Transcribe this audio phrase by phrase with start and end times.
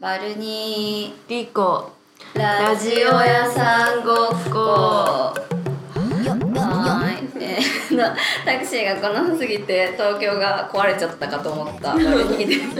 [0.00, 1.90] バルニリコ。
[2.34, 4.60] ーラジオ屋さんごっこ。
[4.60, 5.34] は
[7.10, 8.04] い、えーの
[8.44, 11.94] タクシーが来なすぎて東京が壊れちゃったかと思った。
[11.94, 12.74] バルニー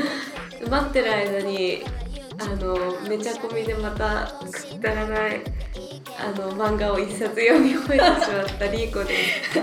[0.60, 1.82] で待ってる間に
[2.38, 2.76] あの
[3.09, 4.32] めちゃ込みでまた
[4.79, 5.43] くだらない
[6.21, 9.59] あの漫画を一冊読み終えてしまったリーコです。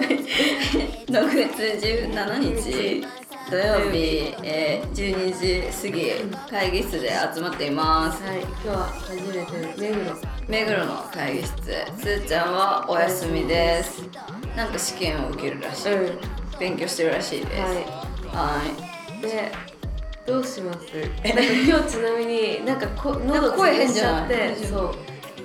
[1.08, 6.12] 6月17日土曜日、えー、12時過ぎ
[6.50, 8.24] 会議室で集まっています。
[8.24, 10.16] はい、今日は初めて目黒。
[10.48, 11.54] 目黒の会議室。
[11.54, 14.02] すーちゃんはお休みです。
[14.58, 16.20] なんか試験を受けるらしい、うん。
[16.60, 17.52] 勉強してるらしいです。
[17.60, 17.68] は。
[18.34, 18.62] は
[19.20, 19.22] い。
[19.22, 19.52] で、
[20.26, 20.80] どうします？
[21.24, 24.96] なんか今日ちなみになんかこ喉声変潰しちじゃって、そう。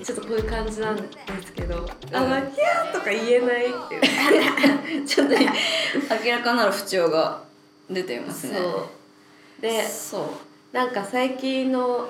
[0.02, 1.02] ちょっとこういう感じなんで
[1.45, 5.04] すけど、あのヒャーとか言えないっていう。
[5.06, 5.34] ちょっと
[6.24, 7.49] 明らかなる不調が
[7.90, 8.56] 出ていますね。
[8.56, 8.88] そ
[9.58, 9.62] う。
[9.62, 10.24] で、そう。
[10.72, 12.08] なんか最近の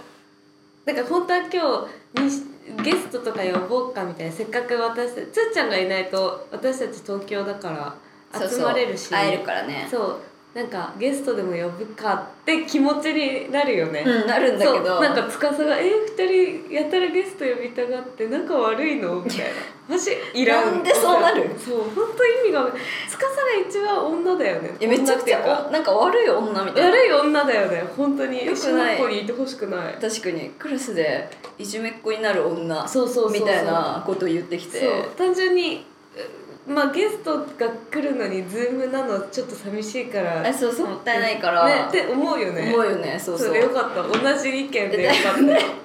[0.85, 7.97] なんか本当は今日にゲストとか呼ぼうかみたいなせっかく私たちつーちゃんがいないと私たち東京だか
[8.33, 9.11] ら集まれるし。
[9.11, 9.89] 会えるからね。
[9.91, 10.21] そう
[10.53, 15.01] なんかゲストでも呼ぶかって気持ちになるよね、うんなるんだけど。
[15.01, 19.45] なんか司が「え二人やたらゲスト呼びたがって仲悪いの?」みたいな。
[19.89, 20.65] マジいらん。
[20.65, 21.51] なんでそうなる？
[21.57, 22.67] そう本当意味が
[23.09, 23.29] 司が
[23.69, 24.75] 一番女だよね。
[24.81, 26.91] いやめちゃくちゃおなんか悪い女みたいな。
[26.91, 27.85] 悪い女だよね。
[27.97, 28.45] 本当に。
[28.45, 28.97] よくない。
[28.97, 29.95] 小学校にいてほしくない。
[30.01, 30.51] 確かに。
[30.59, 31.29] クラスで
[31.59, 34.81] いじめっ子になる女そうそうみたいなことを言ってきて。
[34.81, 37.47] そう単純にうまあゲストが
[37.91, 40.47] 来るのにズームなのちょっと寂しいから。
[40.47, 42.73] あそうそうもったいないから、ねって思うよね。
[42.73, 43.19] 思うよね。
[43.19, 43.49] そうそう。
[43.49, 44.03] それよかった。
[44.03, 45.03] 同じ意見で。
[45.03, 45.35] よかっ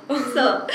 [0.08, 0.68] たそう。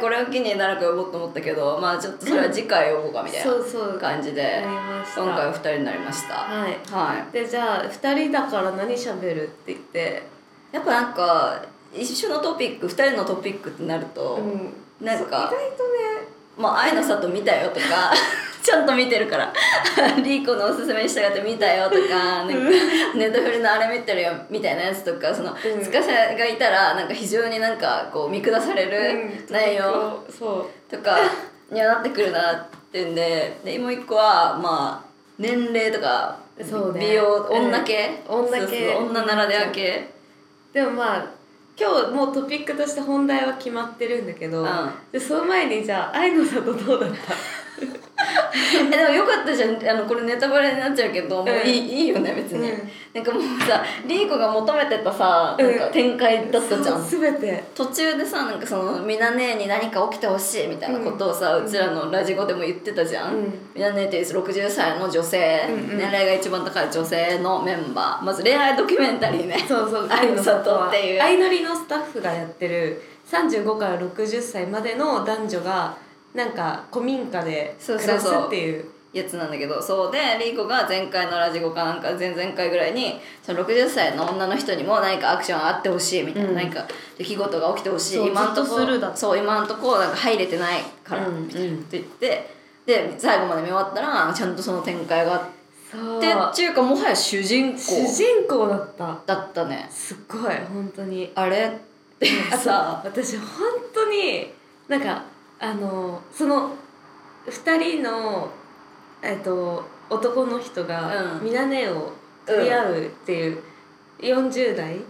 [0.00, 3.92] これを機に誰か呼ぼうと思ったけどまあちょっとそれは次回呼ぼうかみたいそうそう。
[3.94, 6.34] な感じで今回は2人になりました。
[6.34, 6.78] はい。
[6.90, 7.32] はい。
[7.32, 10.22] でじゃあ2人だから何しゃべるって言って。
[10.72, 15.04] やっぱなんか一緒のトピック2人のトピックってなると、うん。
[15.04, 15.60] なんか意外とね。
[16.56, 18.12] まあ愛の里見たよとか
[18.62, 19.52] ちゃんと見てるから。
[20.22, 22.08] リーコのおすすめに従って見たよとか
[22.44, 22.54] なんか
[23.14, 25.84] ネットフリのあれ見てるよみたいなやつとかそのうん。
[25.84, 30.22] 司がいたらなんか非常になんかこう見下される内容。
[30.36, 30.94] そう。
[30.94, 31.18] とか
[31.70, 33.56] にはなってくるなってんで。
[33.64, 36.36] でもう一個はまあ年齢とか
[36.68, 37.00] そうね。
[37.08, 37.66] 美容うん。
[37.68, 38.58] 女系、女系。
[38.58, 40.08] そうそう女ならでは系。
[40.72, 41.24] でもまあ
[41.80, 44.90] 今日もうトピックとして本題は決まってるんだけど、うん。
[45.10, 47.34] でその前にじゃあ愛の里どうだった？
[48.90, 49.88] えでもよかったじゃん。
[49.88, 52.90] あのこれネタバレになっちゃうけどもういい,、うんいいよね別に、うん。
[53.14, 57.64] なんかもうさリーコが求めてたさなんか展開だったじゃん、全て。
[57.74, 63.58] 途中でさなんかそのみな姉に何か起きてほしいみたいなことをさ、うちらのラジオでも言ってたじゃん、うん。
[63.74, 65.66] みな姉っていう60歳の女性、
[65.96, 68.24] 年齢が一番高い女性のメンバー。
[68.24, 69.64] まず恋愛ドキュメンタリーね。
[69.66, 70.08] そうそう。
[70.10, 75.96] 愛の里っていう相乗りのスタッフがやってる35から60歳までの男女が
[76.34, 78.84] なんか古民家で暮らすっていう。
[79.12, 86.54] やつなんだけどそうでリーコが前回のラジオかなんか前々回ぐらいにその60歳の女の人にも何かアクションあってほしいみたいな、うん。
[86.54, 86.86] 何か
[87.18, 88.26] 出来事が起きてほしい。
[88.28, 88.68] 今んとこ
[89.16, 92.50] そう今んとこなんか入れてないから、うんみたいなって言って
[92.86, 95.40] で最後まで見終わったらちゃんとその展開があっ
[96.20, 97.78] てっていうかもはや主人公。
[97.78, 99.18] 主人公だった。
[99.26, 99.88] だったね。
[99.90, 101.32] すっごい本当に。
[101.34, 101.66] あれ？
[101.66, 102.26] って
[102.56, 103.02] さ。
[103.04, 103.46] 私本
[103.92, 104.52] 当に
[104.86, 105.24] なんか
[105.60, 106.70] あのその
[107.46, 108.50] 2人の、
[109.22, 111.44] えっと、男の人がうん。
[111.44, 112.12] みなねを
[112.46, 113.62] 取り合うっていう
[114.18, 115.02] 40代、うん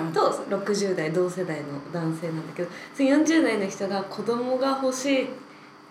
[0.00, 0.12] うんうん。
[0.12, 5.28] と60代同世代の男性なんだけどその40代の人が子供が欲しい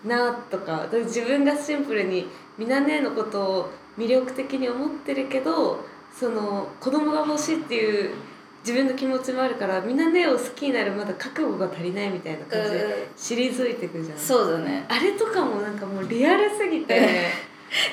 [0.06, 2.26] なとか自分がシンプルに
[2.58, 8.14] みなねのことを魅力的に思ってるけどその子供が欲しいっていう
[8.64, 14.18] 自分の気持ちもあるからみなねを好きになるまだ覚悟が足りないみたいな感じで退いていくじゃん。
[14.18, 14.86] そうだね。
[14.88, 17.28] あれとかもなんかもうリアルすぎて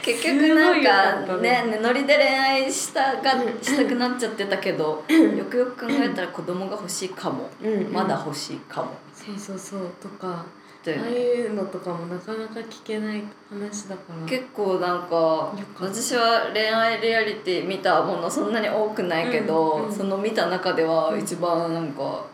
[0.02, 0.82] 結局なん
[1.26, 1.80] かねね。
[1.82, 7.50] ノリで恋愛したがうん したくなっちゃってたけどよくよく考えたら子供が欲しいかも。
[7.62, 7.92] うん。
[7.92, 8.92] まだ欲しいかも。
[9.14, 9.90] そうそうそう。
[10.02, 10.46] とか
[10.82, 11.14] ってああい
[11.46, 14.26] うのとかもなかなか聞けない話だから。
[14.26, 19.94] 結構なんか私は恋愛リアリティ見たものそんなに多くないけど、うんうん。
[19.94, 22.26] その見た中ではうん一番なんか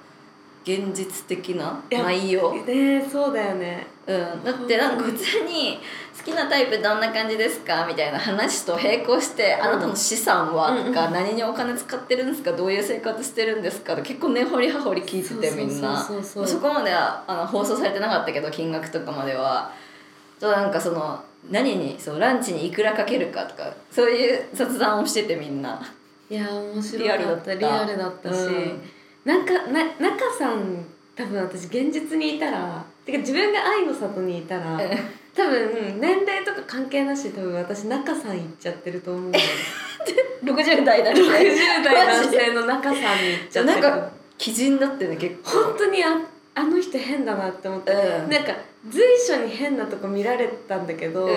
[0.64, 3.88] 現実的ないや内容、ねそうだよね。
[4.06, 5.80] うん、だってなんか普通に
[6.18, 7.86] 好きなタイプどんな感じですか？
[7.88, 12.52] みたいな話と並行して、あなたの資産はうんとか、何にお金使ってるんですか？
[12.52, 13.96] どういう生活してるんですか？
[13.96, 15.98] と結構根掘り葉掘り聞いててみんな。
[16.04, 16.62] そうそうそうそう。
[16.62, 19.72] そこまではあの放送されてなかったけど金額とかまでは。
[20.40, 25.81] となんかその何にそうランチにいくらかけるかとかそういう雑談をしててみんな。
[26.30, 27.54] いや面白かった。
[27.56, 28.34] リアルだった。
[28.34, 28.81] し、うん。
[29.24, 30.86] なんかな中さん
[31.16, 34.80] 多分私現実にいたらてか自分が愛の里にいたら
[35.38, 39.44] 多分年齢とか関係なし多分私中さん行っちゃってると思うのよ
[40.44, 41.22] 60代だね。
[41.22, 43.81] 60代男性の中さんに行っちゃってる。
[43.81, 45.51] なんか基準だってね結構。
[45.51, 46.19] 本当にあ
[46.56, 48.30] あの人変だなって思って、うん。
[48.31, 48.54] なんか
[48.89, 51.34] 随所に変なとこ見られたんだけど、うん。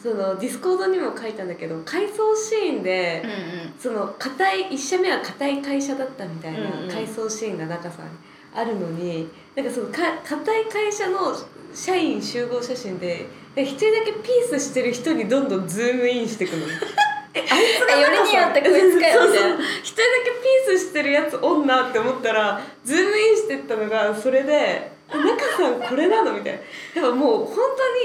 [0.00, 3.24] そのディスコードにも書いたんだけど回想シーンで、
[3.78, 6.88] その硬い1社目は硬い会社だったみたいなうんうん。
[6.88, 8.06] 回想シーンが中さん。
[8.06, 11.36] にあるのになんかそのか硬い会社の
[11.74, 13.26] 社員集合写真で
[13.56, 16.66] 一人だけピースしてる人にどんどんズームインしてくの。
[17.32, 19.56] えあいつがよりによってこいつかよみたいな。
[19.82, 20.30] 一人だけ
[20.66, 26.54] ピースしてるやつ女って思ったらズームインしてったのがそれで「中さんこれなの?」みたい
[26.94, 27.02] な。
[27.02, 27.56] やっぱもう本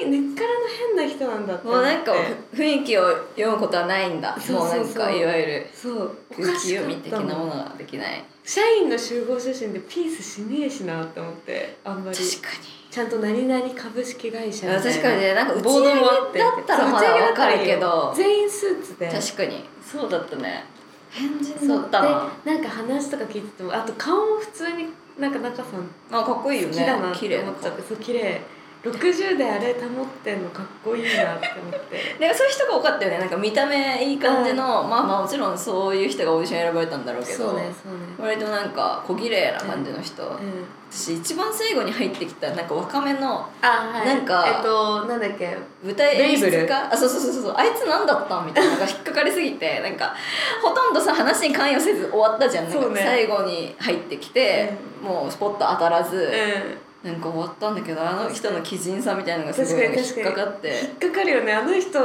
[0.01, 2.13] 当に根っからの変な人なんだってもうなんか
[2.53, 4.37] 雰囲気を読むことはないんだ。
[4.39, 4.77] そうそうそう。
[4.77, 6.17] もうなんかいわゆるそう。
[6.37, 12.17] お空かしかっ気読み的なものができない社員の集合写真でピースしねえしなって思ってあんまり。
[12.17, 12.85] 確かに。
[12.91, 15.33] ちゃんと何々株式会社確かにね。
[15.33, 18.13] なんか打ちボー上げだったらまだわかるけど。
[18.15, 19.09] 全員スーツで。
[19.11, 19.65] 確かに。
[19.83, 20.63] そうだったね。
[21.09, 22.31] 変人だったな。
[22.45, 25.89] でなんか話とか聞いててもあと顔も普通になんか中さん。
[26.11, 26.73] あかっこいいよね。
[26.75, 27.81] 好きだなって思っちゃって。
[27.81, 28.41] そう綺麗
[28.85, 31.97] 60であれ保ってんのかっこいいなって思って。
[32.19, 33.17] でそういう人が多かったよね。
[33.17, 37.37] なんか見た目いい感じの、まあまあもちろんそういう人がオーディション選ばれたんだろうけど。
[37.49, 37.99] そうねそうね。
[38.19, 40.65] 割となんか小綺麗な感じの人、うん。
[40.91, 44.05] 私一番最後に入ってきたなんか若めのあはい。
[44.07, 45.57] なんかえっとなんだっけ？
[45.83, 46.89] 舞台演出家？
[46.91, 47.53] あそうそうそうそう。
[47.57, 48.71] あいつ何だったんみたいな。
[48.73, 49.79] のが引っかかりすぎて。
[49.83, 50.13] なんか
[50.61, 52.65] ほとんどさ話に関与せず終わったじゃん。
[52.65, 53.01] なんかそうね。
[53.03, 54.71] 最後に入ってきて、
[55.01, 61.99] もうスポット当たらず、うんなんか終わったんだけどあの人の鬼人さみたいなのがすごい引っ確かにかかって引っかかるよねあの人。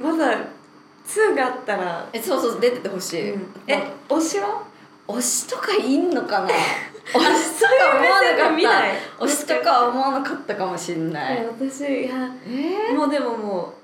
[0.00, 0.38] まだ
[1.06, 3.34] 2があったら、えそうそう出ててほしい、
[3.68, 4.62] え推しは？
[5.06, 6.48] 推しとかいんのかな？
[7.12, 9.24] 推しとか思わなかった。
[9.24, 11.46] 推しとかは思わなかったかもしんない。
[11.46, 12.28] 私いや
[12.90, 13.83] えもうでももう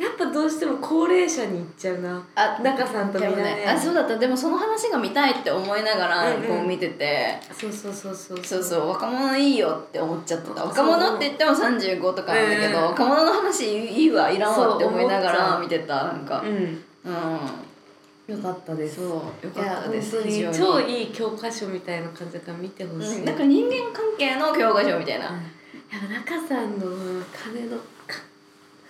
[0.00, 2.26] やっぱどうしても高齢者に行っちゃうな。
[2.34, 4.16] あ中さんとみんなねあそうだった。
[4.16, 6.48] でもその話が見たいって思いながらうんうん。
[6.48, 8.62] こう見てて、そうそうそうそうそう。
[8.62, 12.84] そう若者いいよって思っちゃってた若者って言っても35とかなんだけど、うん。
[12.84, 16.40] 若者の話いいわいらんわって思いながら見てたなんか。
[16.40, 16.82] うん。
[17.04, 18.34] うん。
[18.34, 18.96] よかったです。
[18.96, 20.16] そうよかったです
[20.56, 23.24] 超いい教科書みたいな感じだから見てほしい、うん。
[23.26, 26.86] なんか人間関係の教科書みたいな、やっぱ中さんの
[27.34, 27.82] 金のか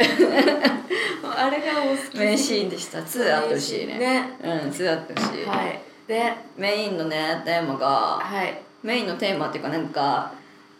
[1.36, 2.98] あれがお好き名シーンでした。
[2.98, 4.38] 2あってほしいねね。
[4.42, 5.42] うん2あってほし。
[5.42, 5.80] い、はい。
[6.06, 8.60] でメインのねテーマがはい。
[8.82, 10.32] メインのテーマっていうかなんか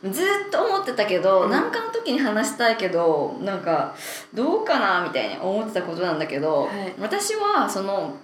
[0.03, 1.51] ずっと思ってたけどうん。
[1.51, 3.95] 何、かの時に話したいけどなんか
[4.33, 6.95] どうかなみたいに思ってたことなんだけど、はい。
[6.99, 8.15] 私はその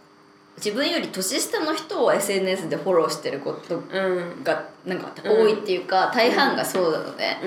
[0.57, 4.43] 自分より年下の人を SNS でフォローしてることうん。
[4.43, 7.39] がなんか多いっていうか、大半がそうなのね、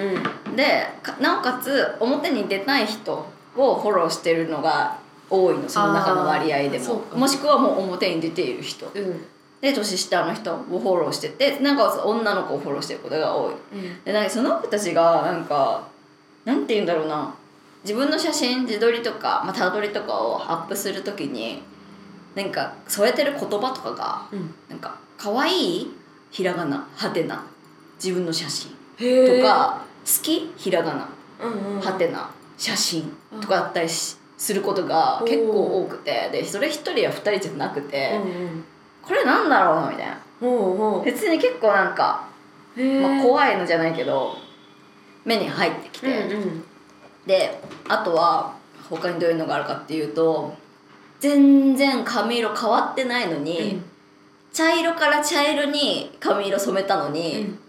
[0.45, 0.55] うん。
[0.55, 3.25] でかなおかつ表に出たい人
[3.59, 4.97] をフォローしてるのが
[5.29, 7.03] 多いのその中の割合でも。
[7.13, 8.87] もしくはもう表に出ている人。
[8.87, 9.25] うん。
[9.61, 13.53] で年下の人をフォローしててなんか女の子をフォローしてることが多い。
[13.73, 14.03] うん。
[14.03, 15.87] でなんかその子たちがなんか
[16.45, 17.33] なんて言うんだろうな。
[17.83, 21.63] 自分の写真自撮りとか、まあ、たどりとかをアップするときに
[22.35, 24.53] なんか添えてる言葉とかがうん。
[24.69, 25.91] なんか可愛い
[26.31, 27.45] ひらがなはてな。
[28.03, 28.71] 自分の写真。
[28.97, 31.09] へとか好きひらがな。
[31.81, 33.11] はてな写真
[33.41, 38.19] とかだったりしすることが結構多くてでそれ一人や二人じゃなくて、
[39.01, 40.21] これなんだろうなみたいな。
[41.03, 42.27] 別に結構なんか、
[42.75, 44.35] まあ、怖いのじゃないけど
[45.25, 46.29] 目に入ってきて、
[47.25, 48.55] であとは
[48.89, 50.55] 他にどういうのがあるかっていうと
[51.19, 53.81] 全然髪色変わってないのに、
[54.53, 57.59] 茶色から茶色に髪色染めたのに、うん。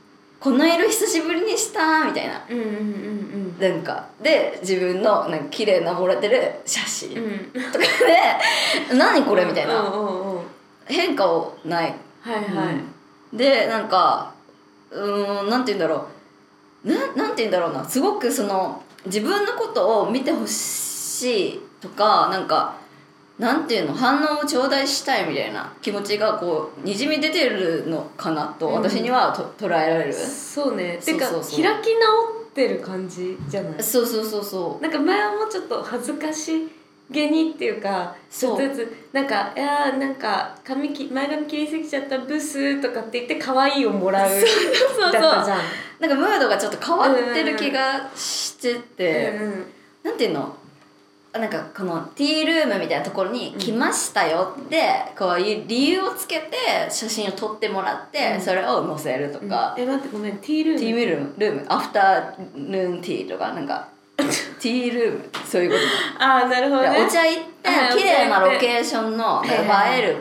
[0.41, 2.43] この色久しぶりにしたみたいな。
[2.49, 3.30] うんうんうん
[3.61, 7.25] なんかで自分のなんか綺麗なもらってる写真うん。
[7.25, 7.85] うんとか
[8.89, 9.81] で「何これ?」みたいな。
[9.81, 10.41] うんうんうん
[10.87, 11.95] 変化をない。
[12.21, 12.75] はいはい、
[13.33, 13.39] うん。
[13.39, 14.33] でなんか
[14.91, 16.05] うーんなんて言うんだろ
[16.85, 16.89] う。
[16.93, 17.89] ななんて言うんだろうな。
[17.89, 22.75] すごくその自分のことを見てほしいとかなんか
[23.39, 23.95] なんていうの？
[23.95, 25.73] 反応を頂戴したいみたいな。
[25.81, 28.75] 気持ちがこうにじみ出てるのかなとうん。
[28.75, 30.13] 私にはと、捉えられる。
[30.13, 30.99] そうね。
[31.05, 31.81] てか開き直っ
[32.55, 33.83] てる感じじゃない？
[33.83, 34.83] そうそうそうそう。
[34.83, 36.69] なんか前はもうちょっと恥ずかし
[37.11, 38.67] げにっていうかちょそう。
[38.67, 44.49] っとずつなんか「いやーなんか髪き前髪切りすぎちゃったブス」とかって言って可愛いをもらうそう
[44.95, 45.59] そうだったじゃん。
[46.01, 49.65] なんかムードがちょっと変わってる気がしてて、うんうん。
[50.05, 50.57] なんていうの？
[51.33, 54.83] なんかこのティールームみたいなところに来ましたよって、
[55.17, 58.41] こういう理由をつけて写真を撮ってもらって、うん。
[58.41, 60.81] それを載せるとか、え待ってごめんティールーム。
[60.81, 63.87] ティールームルームアフターヌーンティーとかなんか
[64.19, 65.77] ティールームそういうこ
[66.19, 66.25] と。
[66.25, 66.89] ああなるほどね。
[67.07, 70.17] お茶行ってはい綺麗なロケーションの映える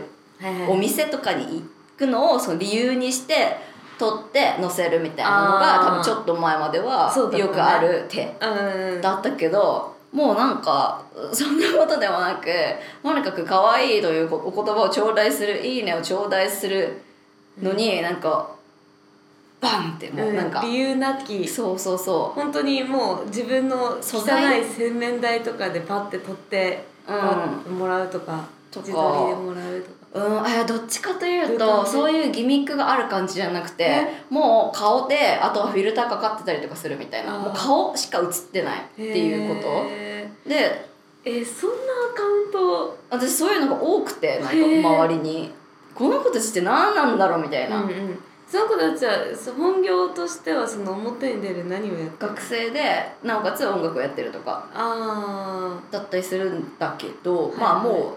[0.70, 1.64] お店とかに行
[1.98, 3.58] くのをその理由にして
[3.98, 9.02] 撮って載せるみたいなのが多分ちょっと前まではよくある手うん。
[9.02, 12.48] だったけどもうなんかそんなことでもなく
[13.04, 17.02] とにかく可愛いというお言葉を頂戴するいいねを頂戴する
[17.62, 18.50] のになんか
[19.62, 21.46] バンってもうなんか、理由なき。
[21.48, 24.22] そうそうそ本当にもう自分の汚
[24.58, 27.78] い洗面台とかでパッて取って、うん。
[27.78, 28.88] もらうとかとか。
[28.88, 34.24] 自撮りでもらうとかううんあどっちかというとそういうギミックがある感じじゃなくてえ？
[34.30, 37.38] もう顔であとはフィルターかかってたりとかするみたいな。
[37.38, 39.68] もう顔しか映ってないっていうこと？
[39.90, 41.76] へでーえそんな
[42.12, 42.98] アカウント？
[43.10, 45.52] 私そういうのが多くてなんか周りに。
[45.96, 48.20] この子たちって何なんだろうみたいな、うんうん。
[48.48, 49.12] その子たちは
[49.58, 52.30] 本業としてはその表に出る何をやってる？
[52.30, 52.82] 学生で
[53.22, 57.58] なおかつ音楽をやってるとかあだったりするんだけど、はい。
[57.58, 58.14] まあもう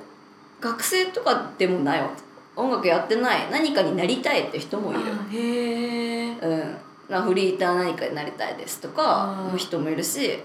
[0.63, 2.11] 学生とかでもないわ。
[2.55, 3.51] 音楽やってない。
[3.51, 5.01] 何かになりたいって人もいる。
[5.33, 6.77] へえうん。
[7.09, 10.39] まあフリーター何かになりたいですとかの人もいるし、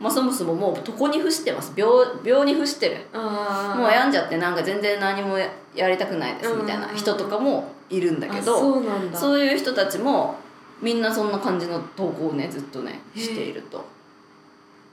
[0.00, 1.72] まあ、そもそももう床に伏してます。
[1.76, 1.90] 病
[2.24, 2.96] 病に伏してる。
[3.12, 9.18] あもう病んじゃってなんか全然何もややりたくないですみたいな人とかもいるんだけあどそうなんだ。
[9.18, 10.34] そういう人たちも
[10.82, 13.84] みんなそんな感じの投稿をねずっとねしていると。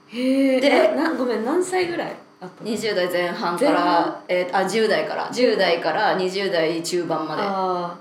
[0.08, 2.14] へえごめん何歳ぐらい？
[2.40, 5.28] 20代前半か前ら半、えーあ10代から。
[5.30, 7.42] 10代から20代中盤まで。
[7.44, 7.96] あ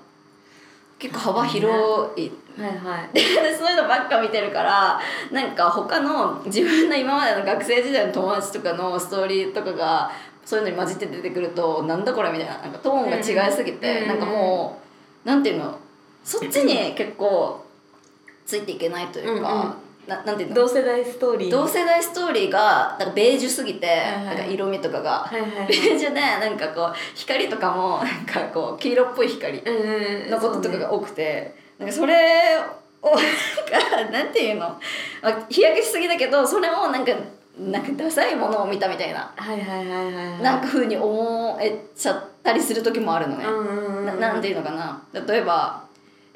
[1.00, 2.32] 結構幅広い。
[2.60, 3.10] あはいはい。
[3.14, 3.22] で
[3.56, 5.00] そういうのばっか見てるから
[5.32, 10.12] なんか他の自分の今までの学生時代の友達とかのストーリーとかが
[10.46, 14.80] そういうのに混じって出てくるとなんだこれみたいななんかトーンが違いすぎて、うんなんかも
[15.26, 15.78] うなんていうの？
[16.24, 17.64] そっちに結構
[18.46, 19.76] ついていけないというか、
[20.08, 20.56] ななんていうの？
[20.56, 21.52] 同世代ストーリー。
[21.52, 24.26] 同世代ストーリーがなんかベージュすぎて、はいはい。
[24.26, 32.16] なんか色味とかが、はいはいベージュでなんかこう光とかもなんかこう黄色っぽい光うんのこととかが多くて、なんかそれ
[33.02, 34.80] をなんかなんていうの、ま
[35.24, 37.12] あ、日焼けしすぎだけどそれもなんか
[37.60, 40.42] なんかダサいものを見たみたいな、はいはいはいはいはい。
[40.42, 44.06] なんか風に思えちゃったりする時もあるのね、うんうんうん。
[44.06, 45.02] ななんていうのかな？
[45.12, 45.84] 例えば、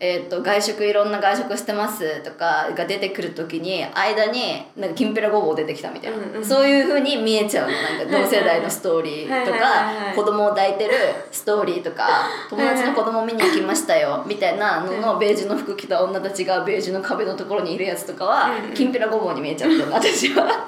[0.04, 6.44] えー、と外食いろんな外食してますとかが出てくる時に間になんかきんぴらごぼう出てきたみたいな、うんうん。
[6.44, 7.78] そういう風に見えちゃうの。
[7.80, 10.94] なんか同世代のストーリーとかはい子供を抱いてる
[11.32, 20.68] ストーリーとか友達の子供見に行きましたよみたいなののベージュの服着た女たちがベージュの壁のところにいるやつとかはきんぴらごぼうに見えちゃって私は。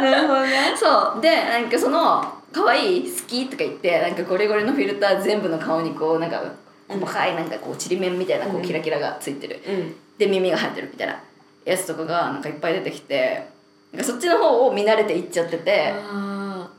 [0.00, 0.74] なるほどね。
[0.76, 1.20] そう。
[1.22, 6.42] でなんかその「可愛い好き」とか言ってなんかゴリゴリのフィルター全部の顔にこうなんか
[6.88, 8.62] 細かいなんかこうちりめんみたいなこううん。
[8.62, 9.94] キラキラがついてる、うん。
[10.18, 11.20] で耳が入ってるみたいな。
[11.64, 13.46] やつとかがなんかいっぱい出てきて
[13.92, 16.70] なんかそっちの方を見慣れていっちゃっててあ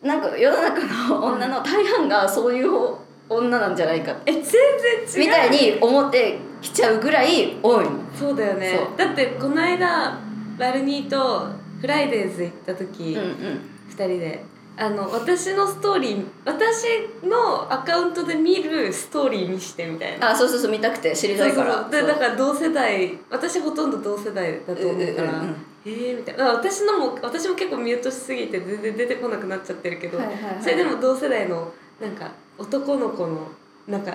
[0.00, 2.96] なんか世の中の女の大半がそういう
[3.28, 4.52] 女なんじゃないかーえ全然
[5.08, 5.18] 違う。
[5.18, 7.90] みたいに思ってきちゃうぐらい多いの。
[8.16, 8.78] そうだよね。
[8.96, 10.18] だってこの間
[10.58, 11.48] バルニーと
[11.80, 13.60] フライデーズ行った時、うんうん。
[13.90, 14.44] 2人で
[14.76, 20.30] あの私のストーリー私のアカウントで見るストーリーにしてみたいな。
[20.30, 21.88] あそうそうそう見たくて知りたいから。
[21.88, 25.56] でだから同世代私ほとんど同世代だと思うから、うんうんうんうん。
[25.84, 26.52] えーみたいな。
[26.54, 30.56] 私のも私も結構ミュートしすぎて全然出てこなくなっちゃってるけど、はいはいはい。
[30.62, 33.48] それでも同世代のなんか男の子の
[33.86, 34.14] なんか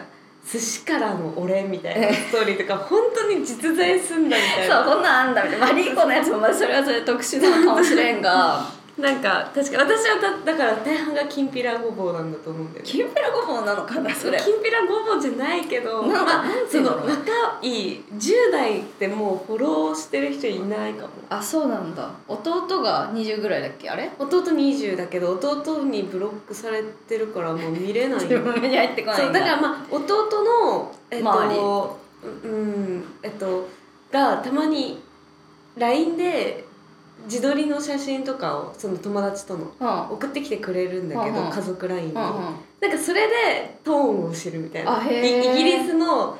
[0.49, 4.83] 寿司からの俺みたいなストーリーとか本当に実在すんだみたいな。
[4.83, 5.67] そうこんなんあんだみたいな。
[5.67, 8.65] マリーコのやつもまあそれはそれで特殊なのかもしれんが
[8.97, 12.91] なんか確か私はだだから大半がきんぴらごぼうなんだと思うんだよね。
[12.91, 14.39] きんぴらごぼうなのかなそれ。
[14.39, 16.89] きんぴらごぼうじゃないけどまあそうの？
[16.91, 21.09] の若い10代ってもうフォローしてる人いないかも。
[21.29, 22.09] あそうなんだ。
[22.27, 24.09] 弟が20ぐらいだっけあれ？
[24.17, 28.19] 弟20だけど弟にブロックされてるからもう見れない。
[28.25, 31.59] 自分目に入ってこないそうんだだからまあ弟のえっと周り。
[32.43, 33.67] うんえっと
[34.11, 34.99] がたまに
[35.77, 36.65] LINE で
[37.27, 39.99] 自撮りの写真とかをその友達とのうん。
[40.15, 45.03] 送ってきてくれるんだけど、家族 LINE に、なんかそれでトーンを知るみたいな。
[45.05, 46.37] イギリスの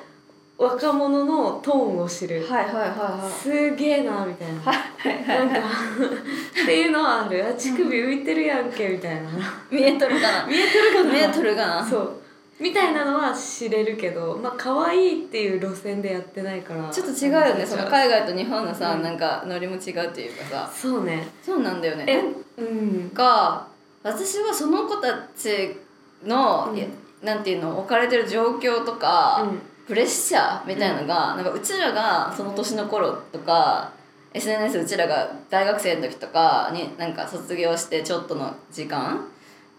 [0.58, 3.32] 若者のトーンを知る、はいはいはいはい。
[3.32, 4.56] すげえなみたいな。
[4.56, 7.46] なんかっていうのはある。
[7.48, 9.30] あ乳首浮いてるやんけみたいな。
[9.70, 10.48] 見えとるかな。
[10.48, 11.12] 見えてるかな。
[11.12, 11.86] 見えとるかな。
[11.86, 12.22] そう
[12.60, 16.90] みたいなのは知れるけどまあ可愛いっていう路線でやってないから。
[16.90, 19.04] ちょっと違うよねその海外と日本のさ、うん。
[19.04, 20.72] なんかノリも違うっていうかさ。
[20.74, 21.28] そうね。
[21.44, 22.06] そうなんだよね。
[22.08, 23.10] えうん。
[23.12, 23.68] か
[24.04, 25.78] 私はその子たち
[26.26, 27.26] の、うん。
[27.26, 29.62] なんていうの置かれてる状況とか、うん。
[29.88, 33.94] プレッシャーみたいなのが、なんかうちらがその年の頃とか
[34.34, 39.26] SNS うちらが大学生の時とかになんか卒業してちょっとの時間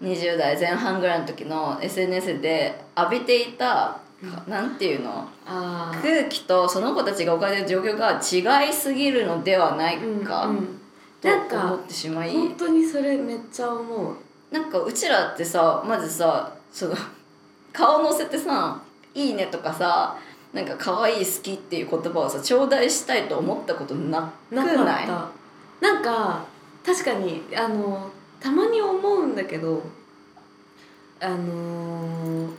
[0.02, 3.98] 20代前半ぐらいの時の SNS で浴びていた、
[4.46, 5.28] なんていうの？
[5.44, 10.80] 空気とその子たちが置かれてる状況が違いすぎるのではないか、うんうん。
[11.48, 12.30] と思ってしまい。
[12.30, 14.16] 本当にそれめっちゃ思う。
[14.52, 16.94] なんかうちらってさまずさその
[17.72, 18.80] 顔乗せてさ
[19.14, 20.16] 「いいね」とかさ
[20.52, 25.86] なんか可愛い好きっていう言葉をさ頂戴したいと思ったことなくなないかった。
[25.86, 26.44] なんか
[26.84, 28.10] 確かにあの
[28.40, 29.82] たまに思うんだけど
[31.20, 32.50] あのー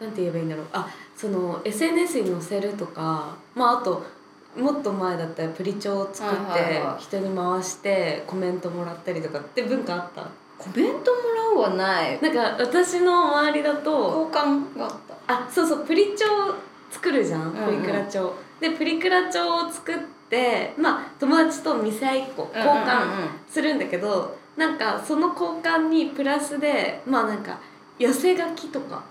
[0.00, 0.66] なんて言えばいいんだろう。
[0.72, 4.04] あその SNS に載せるとかまああと
[4.56, 10.22] もっと前だったらプリチョを作って人に回してコメントもらったりとかって文化あった？
[10.58, 12.20] コメントもらうはない。
[12.20, 14.90] なんか私の周りだと交換があっ
[15.26, 15.34] た。
[15.34, 16.54] あそうそうプリチョを
[16.90, 17.66] 作るじゃん、うんうん。
[17.66, 18.34] プリクラ帳。
[18.60, 27.58] でプリクラ帳を作ってまあ友達と見せ合いっこ交換するんだけど、なんかその交換にプラスでまあなんか
[27.98, 29.04] 寄せ書きとか。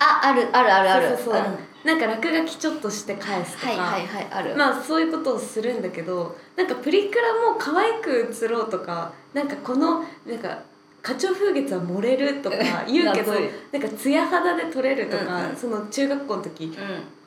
[0.00, 1.08] ああるあるあるある。
[1.08, 1.42] そうそうそう。
[1.42, 1.58] うん。
[1.84, 10.62] なんか落書きちょっとして返すとか、はいはいはいある、まあそういうことをするんだけどなんかプリクラも可愛く写ろうとかなんかこのなんか
[11.02, 15.56] 花鳥風月は盛れるとか言うけどなんか艶肌で撮れるとか、うんうん。
[15.56, 16.64] その中学校の時。
[16.64, 16.72] うん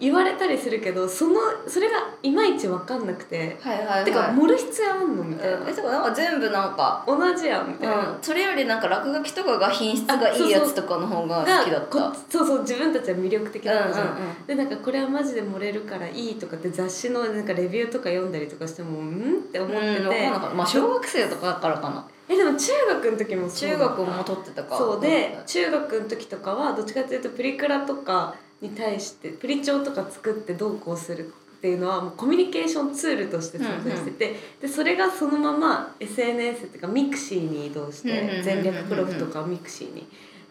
[0.01, 4.05] 言われたりするけどそのそれがいまいち分かんなくて、はいはいはい。
[4.05, 5.70] てか盛る必要あんのみたいな、うん。
[5.70, 8.10] えてかなんか全部なんか同じやんみたいな。
[8.10, 12.15] うん、それよりなんか落書きとかが品質がいいやつとかの方が好きだった。
[12.29, 14.46] そうそう自分たちは魅力的だったじゃん、うんうんうん。
[14.48, 22.08] でなんかこれはマジで盛れるからいいとかって雑誌のなんかレビューとか読んだりとかしてもうんって思ってて、まあ小学生とかだからかな。
[22.27, 40.07] えでも中学の時もそう中学も撮ってたかそうで中学の時とかはどっちかというとプリクラとかに対してプリ帳とか作ってどうこうするっていうのはもうコミュニケーションツールとして存在してて、でそれがそのまま SNS っていうかミクシーに移動しうんうんうんうんて前略プロフとかミクシーに。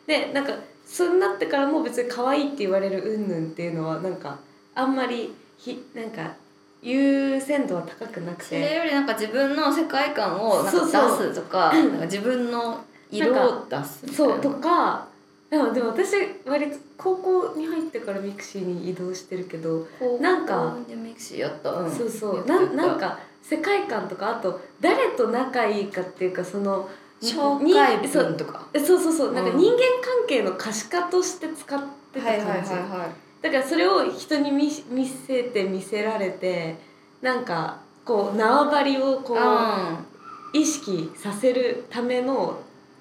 [0.07, 0.55] でなんか
[0.87, 4.39] そうなってからも別に可愛いって言われるうんぬんっていうのはなんか
[4.75, 6.35] あんまりひなんか
[6.83, 8.75] 優先度は高くなくそれて。
[8.77, 15.09] よりなんか自分の世界観をなんかそうそう出すとか自分の色を出すそうとか
[15.51, 16.15] でもでも私
[16.47, 19.87] 割と高校に入ってからミクシーに移動してるけど、
[20.21, 22.47] なんか高校でミクシーやった、うん、そうそう。
[22.47, 26.89] ななんか世界観とかあと誰と仲いいかっていうかその
[27.21, 28.67] 紹に介そう文とか。
[28.75, 31.81] そうそうそうなんかうん人間関係の可視化として使っ
[32.13, 33.09] てた感じ、は
[33.43, 36.77] だからそれを人に見見せて見せられて
[37.23, 42.61] なんかこう縄張りをこうう意識させるための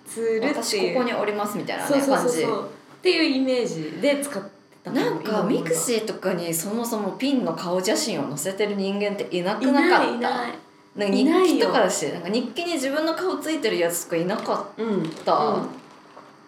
[0.09, 0.53] ツールっていう。
[0.63, 2.41] 私ここにおりますみたいなねそうそうそう感じ。
[2.41, 4.49] そうっていうイメージで使って
[4.83, 10.07] たなんかミクーシーとかにそもそもピンの顔写真を載せてる人間っていなくいなかった？
[10.09, 10.53] ないいない。
[10.95, 15.09] なんか日記とかだしなんか日記に自分の顔ついてるやつとかいなかっうん。
[15.25, 15.33] た、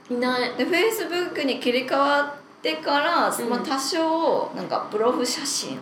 [0.09, 0.17] うん。
[0.17, 0.55] いない。
[0.57, 3.49] でフェイスブックに切り替わってから、ん。
[3.49, 5.79] まあ、多少なんかプロフ写真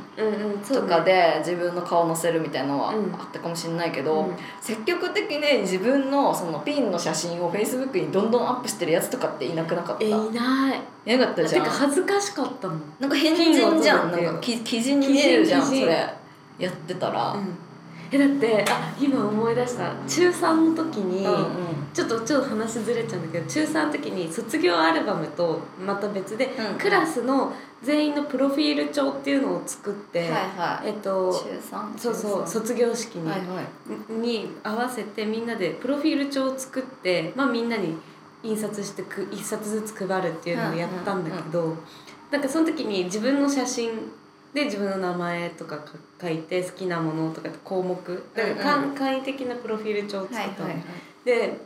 [0.67, 3.13] とかで自分の顔載せるみたいなのはうん。
[3.13, 4.35] あったかもしれないけど、うん。
[4.61, 11.17] 積極的に自分のそのピンの写真をフェイスブックにどんどんアップしてるやつとかっていなくなかったいえいない。
[11.17, 11.63] なかったじゃん。
[11.63, 12.81] てか恥ずかしかったもん。
[12.99, 14.11] なんか変人じゃん。
[14.11, 15.65] なんかき基人に見えるじゃん。
[15.65, 16.13] それ。
[16.57, 17.57] やってたら、うん
[18.11, 19.93] えだってあ今思い出した。
[20.07, 21.43] 中3の時に、うんうん。
[21.93, 30.89] ちょっとちょっと話ずれちゃうんだけど中3の時に卒業アルバムとまた別で、うんクラスの全員のプロフィール帳っていうのを作って、はいはい。
[30.89, 34.13] えっと中3そうそう中卒業式3に、はいはい。
[34.13, 37.95] に合わせてみんなでプロフィール帳を作って、まあ、みんなに
[38.43, 41.75] 印刷してく一冊ずつ配るっていうのをやったんだけど、
[42.31, 43.91] なんかその時に自分の写真
[44.53, 48.23] で自分の名前とかか書いて好きなものとか項目。
[48.35, 48.55] だから
[48.95, 50.63] 簡,、易的なプロフィール帳を作った
[51.23, 51.57] で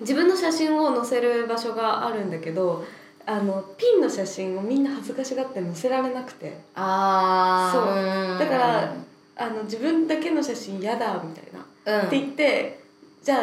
[0.00, 2.84] 自分の写真を載せる場所があるんだけど
[3.26, 6.58] あのピンの写真をみんな恥ずかしがって載せられなくて。
[6.74, 8.38] ああそう。
[8.38, 8.94] だから
[9.36, 12.00] あの自分だけの写真嫌だみたいな。
[12.00, 12.06] うん。
[12.06, 12.80] って言って
[13.22, 13.38] じゃあ、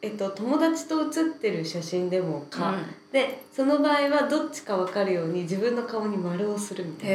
[0.00, 2.84] えっと、友達と写ってる写真でもか、うん。
[3.12, 7.14] でその場合はどっちか分かるように自分の顔に丸をするみたいな。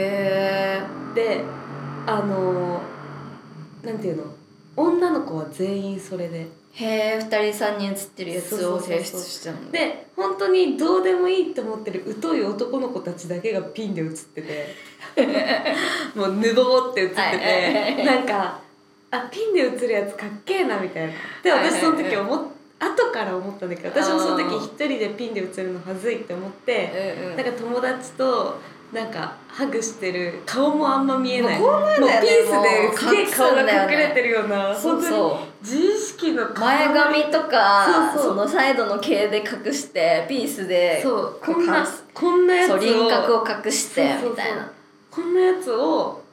[1.13, 1.43] で
[2.05, 2.81] あの
[3.83, 4.23] なんていうの？
[4.75, 6.47] 女の子は全員それで。
[6.75, 9.71] へえ2人3人写ってるやつを提出したの。
[9.71, 14.67] で本当にどうでもいいって思ってる疎い男の子たちだけがピンで写ってて。
[16.15, 18.59] もうぬぼぼって写ってはいはなんか
[19.11, 21.13] あピンで写るやつかっけえなみたいな。
[21.43, 22.47] で私その時思っ
[22.85, 27.37] 後から思ったんだけど私もその時一人でピンで写るのはずいって思ってうんうん。
[27.37, 28.59] なんか友達と
[28.91, 31.59] なんかハグしてる顔もあんま見えない。
[31.59, 41.39] もうこうなんだよねピースですげえ顔が隠れてるようなそうそ自意識のう前髪とかそのサイドの毛で隠してピースでそう。
[41.43, 44.71] こんなこんなやつを輪郭を隠してみたいな。
[45.09, 46.23] こんなやつを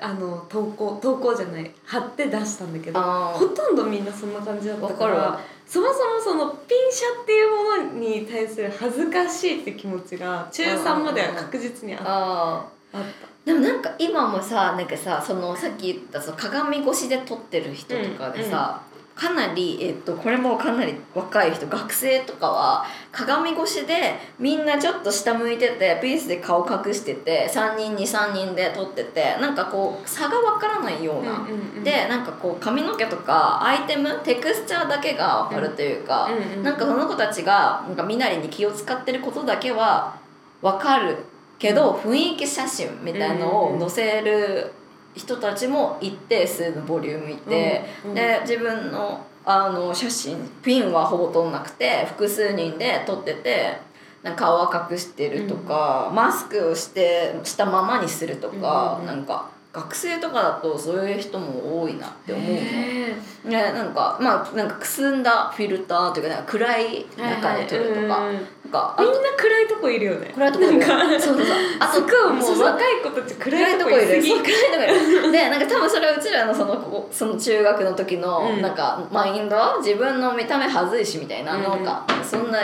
[0.00, 18.82] あの投稿投稿じゃない貼って出したんだけどほとんどみんなそんな感じだったからそもそもそのピンシャっていうものに対する恥ずかしいって気持ちが中3までは確実にあああっーでもなんか今もさなんかさそのさっき言ったその鏡越しで撮ってる人とかでさ、
[19.20, 31.46] かなり、えっと、これもかなり若い人学生とかは鏡越しでみんなちょっと下向いててピースで顔隠してて3人23人で撮っててなんかこう差が分からないような、
[31.84, 40.16] でなんかこう髪の毛とかアイテムテクスチャーだけが分かるというか、うなんかその子たちがなんか身なりに気を使ってることだけは
[40.62, 41.18] 分かる
[41.58, 44.72] けど、雰囲気写真みたいのを載せる
[45.14, 48.14] 人たちも一定数のボリュームいて、うんうん。
[48.14, 53.78] で自分のあの写真ピンはほぼ撮んなくて複数人で撮ってて
[54.22, 59.16] なんか顔は隠してるとか、マスクをしてしたままにするとか、うんうんうん。
[59.18, 62.56] なんか学生とかだとそういう人も多いなって思うの。
[62.58, 68.42] へね、なんかまあなんかくすんだフィルターというかなんか暗い中で撮るとか、はいはいうん。
[68.64, 70.32] なんかあみんとな暗いとこいるよね。
[70.34, 71.56] 暗いとこいるなんかそうそうそう。
[71.78, 74.06] あともそう若い子たち暗暗いいととこいる。
[74.06, 75.32] 暗いとこいる。
[75.32, 78.62] でなんか多分それはうちらのそのこその中学の時のうん。
[78.62, 82.58] なんかマインドは自分の見た目はずいしみたいな、うんなんかそんな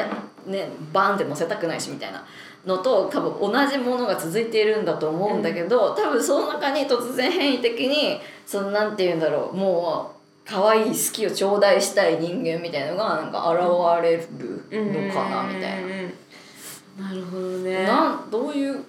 [0.46, 2.24] ねバーンって載せたくないしみたいな
[2.66, 15.88] のと多分同じものが続いているんだと思うんだけど、多分その中に突然変異的にそのなんて言うんだろうもう可愛い好きを頂戴したい人間みたいなのがなんか現れるのかなみたいな。
[15.88, 17.84] ななるほどね。
[17.84, 18.84] なんどういう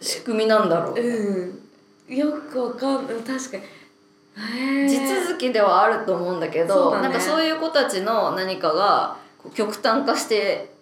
[0.00, 2.14] 仕組みなんだろう、うん。
[2.14, 4.88] よくわかんない確かに。
[4.88, 7.02] 地続きではあると思うんだけどだね。
[7.04, 9.16] なんかそういう子たちの何かが
[9.54, 10.75] 極端化してい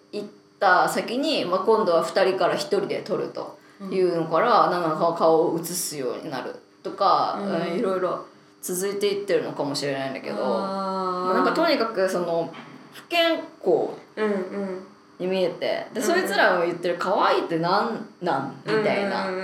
[0.83, 3.57] った先に、まあ、今度は2人から1人で撮ると
[3.91, 7.53] いうのから、なんか顔を映すようになるとか、うん。
[7.53, 8.25] うんいろいろ
[8.61, 12.51] 続いていってるのかもしれないんだけどまあなんかとにかくその
[12.93, 14.83] 不健康うんうん
[15.19, 18.55] に見えてでうんそいつらが言ってる可愛いってなんなん？
[18.65, 19.43] みたいな、うんうん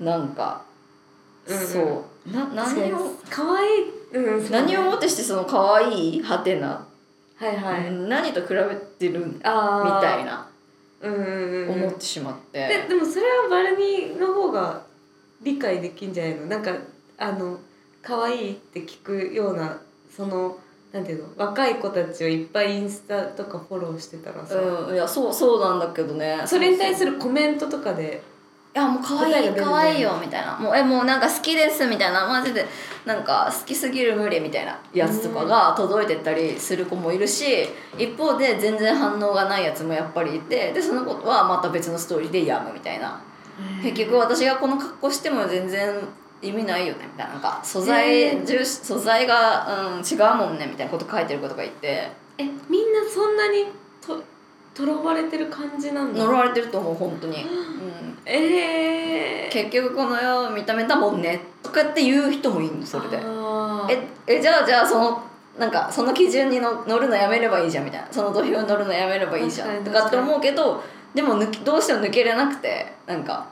[0.00, 0.62] うんなんか、
[1.46, 1.66] うんうん。
[1.68, 2.30] そう。
[2.32, 2.98] なうん何を
[3.30, 3.64] かわい。
[3.66, 4.50] いうんそうね。
[4.50, 6.84] 何をもってしてその可愛いハテナ、
[7.38, 7.88] はいはい。
[7.88, 10.48] うん何と比べてるみたいな。
[11.00, 14.82] うんうんうん思ってしまって、ででもそれはバルニーの方が
[15.42, 16.46] 理解できんじゃないの？
[16.46, 16.72] なんか
[17.18, 17.60] あの
[18.02, 20.58] 可愛いって聞くようなその
[20.92, 21.28] なんていうの？
[21.36, 26.42] 若い子たちをいっぱいインスタとかフォローしてたらさ、うん、いやそうそうなんだけどね。
[26.46, 28.37] それに対するるコメントとかでい
[28.74, 30.56] やもう可愛い可愛いよみたいな。
[30.56, 32.26] もうえもうなんか好きですみたいな。
[32.26, 32.66] マジで
[33.04, 34.78] なんか好きすぎる無理みたいな。
[34.92, 43.20] やつとかが届いてったりする子もいるし一方で全然反応がないやつもやっぱりいてでその子はまた別のストーリーでやむみたいな。
[43.82, 45.94] 結局私がこの格好しても全然
[46.40, 47.32] 意味ないよねみたいな。
[47.32, 52.10] なんか素材、重視素材が、うん、違うもんねみたいなこと書いてる子とかいて。
[52.38, 53.66] えみんなそんなに
[54.00, 54.22] と
[54.78, 56.20] とらわれてる感じなんだ。
[56.20, 63.16] 呪われてると思う本当に、うん、えー、結局この世見た目だもんねとかって言う人もいるのそれで。
[63.90, 65.20] ええじゃあじゃあその
[65.58, 68.06] なんかその基準にの乗るのやめればいいじゃんみたいな。
[68.12, 70.80] その土俵に乗るのやめればいいじゃんとかって思うけど
[71.12, 73.48] でも抜きどうしても抜けれなくてなんか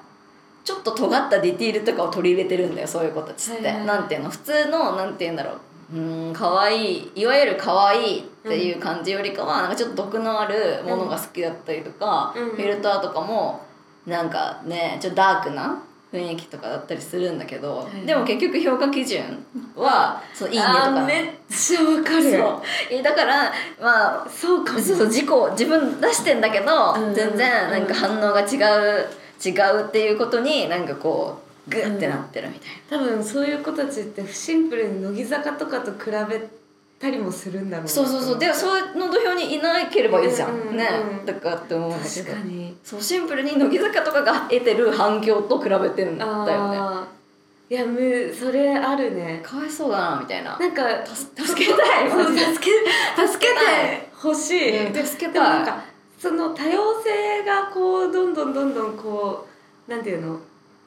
[0.63, 5.61] ちょっと尖ったディティールとかを取り入れてるんだよそういう子たちって、はいなんていうの普通のなんていうんだろう
[5.93, 13.61] うーん可愛いいわゆる可愛いっていう感じよりかは、なんかちょっと毒のあるものが好きだったりとか、うんフィルターとかも
[14.07, 18.07] なんかねちょっとダークな雰囲気とかだったりするんだけど、いはい。
[18.07, 19.45] でも結局評価基準
[19.75, 22.23] はそういいねとかあーめっちゃわかる。
[22.23, 22.63] そう。
[22.91, 24.79] えだからまあそうかも。
[24.79, 27.15] そうそう自己自分出してんだけど、うん。
[27.15, 29.07] 全然なんか反応が違う
[29.45, 36.49] 違うっていうことになんかこうグッてなってるみたいな、多分そういう子たちってシンプルに乃木坂とかと比べ
[36.99, 38.39] たりもするんだろうなそうそうそう。
[38.39, 40.89] でもその土俵にいなければいいじゃん、うんうんね
[41.21, 41.27] うん。
[41.27, 42.77] とかって思う確かに。
[42.83, 46.53] そうシンプルに乃木坂とかが得てる反響と比べてんだよね。
[46.79, 47.07] あ
[47.69, 49.41] いやむそれあるね。
[49.43, 50.57] かわいそうだなみたいな。
[50.57, 55.43] なんか助けたい助け助けてほしい、うんで助けたい。
[55.43, 55.85] なんか
[56.17, 59.47] その多様性がこうどんどんどんどんこ
[59.89, 60.39] うなんていうの？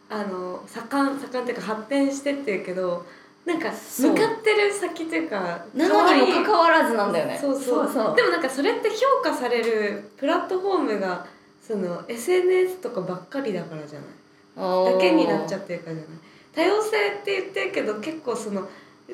[0.10, 3.06] あの盛ん盛んっていうか発展してってるけど
[3.46, 7.38] なんか向かってる先というかなのにもかかわらずなんだよね。
[7.40, 7.86] そうそう。
[7.86, 8.16] そうそう。
[8.16, 11.26] でもなんかそれって評価されるプラットフォームが
[11.62, 14.94] その SNS とかばっかりだからじゃない？
[14.94, 16.18] だけになっちゃってるからじゃない？
[16.54, 18.68] 多様性って言ってるけど結構その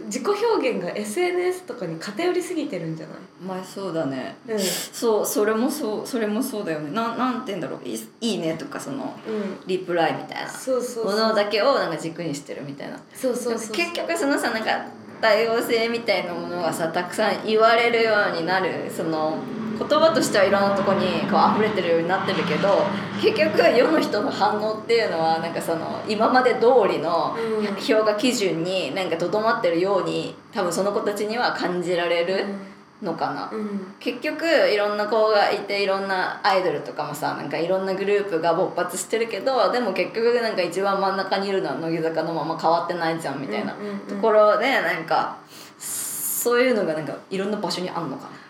[0.05, 3.17] 自己表現が SNS とかに偏りすぎてるんじゃない？
[3.45, 4.35] まあそうだね。
[4.47, 4.59] うん。
[4.59, 6.91] そうそれもそうそれもそうだよね。
[6.91, 7.87] なんなんて言うんだろう。
[7.87, 9.57] いいいいねとかそのうん。
[9.65, 10.49] リプライみたいな。
[10.49, 12.99] そうそうものだけをなんか軸にしてるみたいな。
[13.13, 13.75] そうそうそう。
[13.75, 14.85] 結局そのさなんか
[15.21, 19.37] 多様性みたいなものがさたくさん言われるようになるその
[19.77, 22.85] 言葉としてはいろんなとこにこう溢れてるようになってるけど
[23.21, 27.75] 結局世の人の反応っていうのはなんかその今まで通りのうん。
[27.75, 32.45] 評価基準になんかとどまってるように多分その子たちには感じられる
[33.01, 33.49] のかな。
[33.51, 33.93] うん。
[33.99, 43.75] 結局いろんな子がいていろんなアイドルとかもさなんかいろんなグループが勃発してるけどでも結局なんか一番真ん中にいるのは乃木坂のまま変わってないじゃんみたいな
[44.07, 45.37] ところでなんか
[45.77, 48.44] そういうのがなんかいろんな場所にあんのかな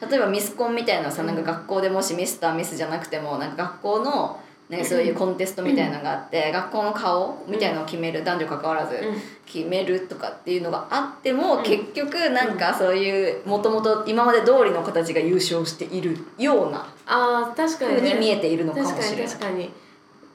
[0.00, 8.98] 例えばミスコンみたいなさなんか学校でもしミスターミスじゃなくてもなんか学校のなんかそういうコンテストみたいなのがあって学校の顔みたいなのを決める男女関わらず
[9.46, 11.62] 決めるとかっていうのがあっても、うん。
[11.62, 19.26] 結局なんかそういうもともと今まで通りの子たちが優勝しているようなあー確かふうに見えているのかもしれない。
[19.26, 19.70] 確かに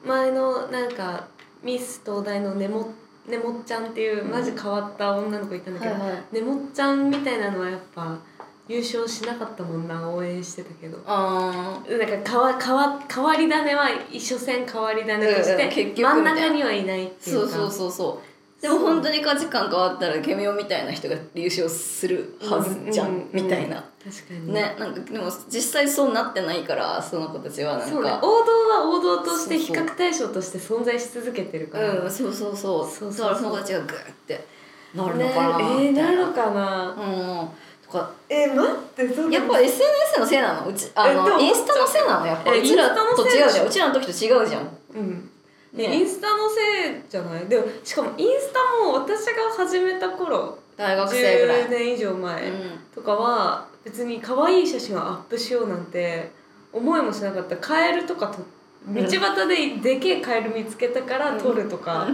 [0.04, 1.28] 前のなんか
[1.62, 2.88] ミス東大のねも
[3.28, 8.18] ねもっちゃんっていうマジ変わった女の子いたんだけど、ねもっちゃんみたいなのはやっぱ
[8.66, 10.98] 優勝しなかったもんな応援してたけど。
[11.06, 17.48] あなんか変わ変わ変わり種は初戦変わり種としうんうん結て真ん中にはいないっていうか。
[17.52, 18.62] そうそうそうそう。
[18.62, 24.54] でも本当に価値観変わったらケミオみたいな人が優勝するはずじゃん、ううみたいな、確かに。
[24.54, 27.86] ねなんかでも実際そうなってないからその子たちはなんか。
[27.88, 28.26] そうね王道
[28.70, 31.90] は王道として比較対象として存在し続けてるから。
[31.92, 32.90] うんそうそうそう。
[32.90, 33.18] そうそうそう。
[33.18, 34.46] だからその子たちがグーって
[34.94, 37.48] なるねのかなえー、みたないなのかなうん。
[37.48, 37.52] と
[37.94, 38.10] か。
[38.28, 40.68] えー、待ってそうやっぱ SNS のせいなの？
[40.68, 42.26] うちあのインスタのせいなの？
[42.26, 42.54] やっぱ。
[42.54, 43.66] えうちらと違うじゃん。
[43.66, 44.68] うちらの時と違うじゃん。
[44.94, 45.30] うん。
[45.72, 45.96] ね。
[45.96, 47.46] インスタのせいじゃない？
[47.46, 51.62] でもしかもインスタも私が始めた頃大学生ぐらい。
[51.62, 52.78] 10年以上前うん。
[52.94, 56.30] とかは別に可愛い写真をアップしようなんて
[56.72, 57.56] 思いもしなかった。
[57.56, 58.38] カエルとかと
[58.86, 62.06] 道端ででけえカエル見つけたから撮るとか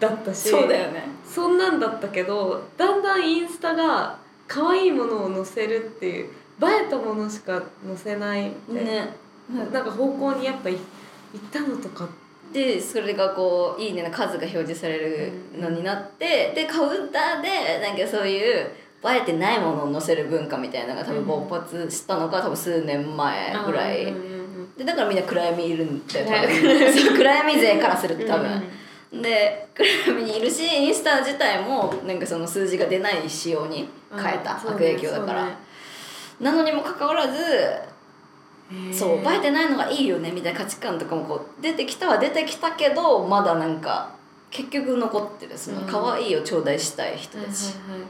[0.00, 1.04] だったし、そうだよね。
[1.24, 4.17] そんなんだったけどだんだんインスタが
[4.48, 6.30] 可愛いものを載せるっていう映
[6.86, 9.14] えたものしか載せないみたいな,、ね。
[9.72, 10.78] なんか方向にやっぱい行
[11.38, 12.08] ったのとか
[12.52, 18.70] でそれがこう「いいね」の数が表示されるのになって、でカウンターでなんかそういう
[19.04, 24.14] 映えてないものを載せる文化みたいなのが多分勃発したのが多分数年前ぐらい、
[24.76, 27.16] でだからみんな暗闇いるんだよ多ね分。
[27.16, 27.58] 暗闇。
[27.60, 28.62] 勢からすると多分、
[29.12, 29.22] うん。
[29.22, 35.56] で暗闇にいるしインスタ自体もなんかその数字が出ない仕様に変えた悪影響だから、ね。
[36.40, 37.38] なのにもかかわらず
[38.92, 44.14] そう映えてないのがいいよねみたいな価値観とかもこう出てきたは出てきたけどまだなんか
[44.50, 45.56] 結局残ってる。
[45.56, 45.86] そのうん。
[45.86, 48.06] 可愛いを頂戴したい人たち、はいはいは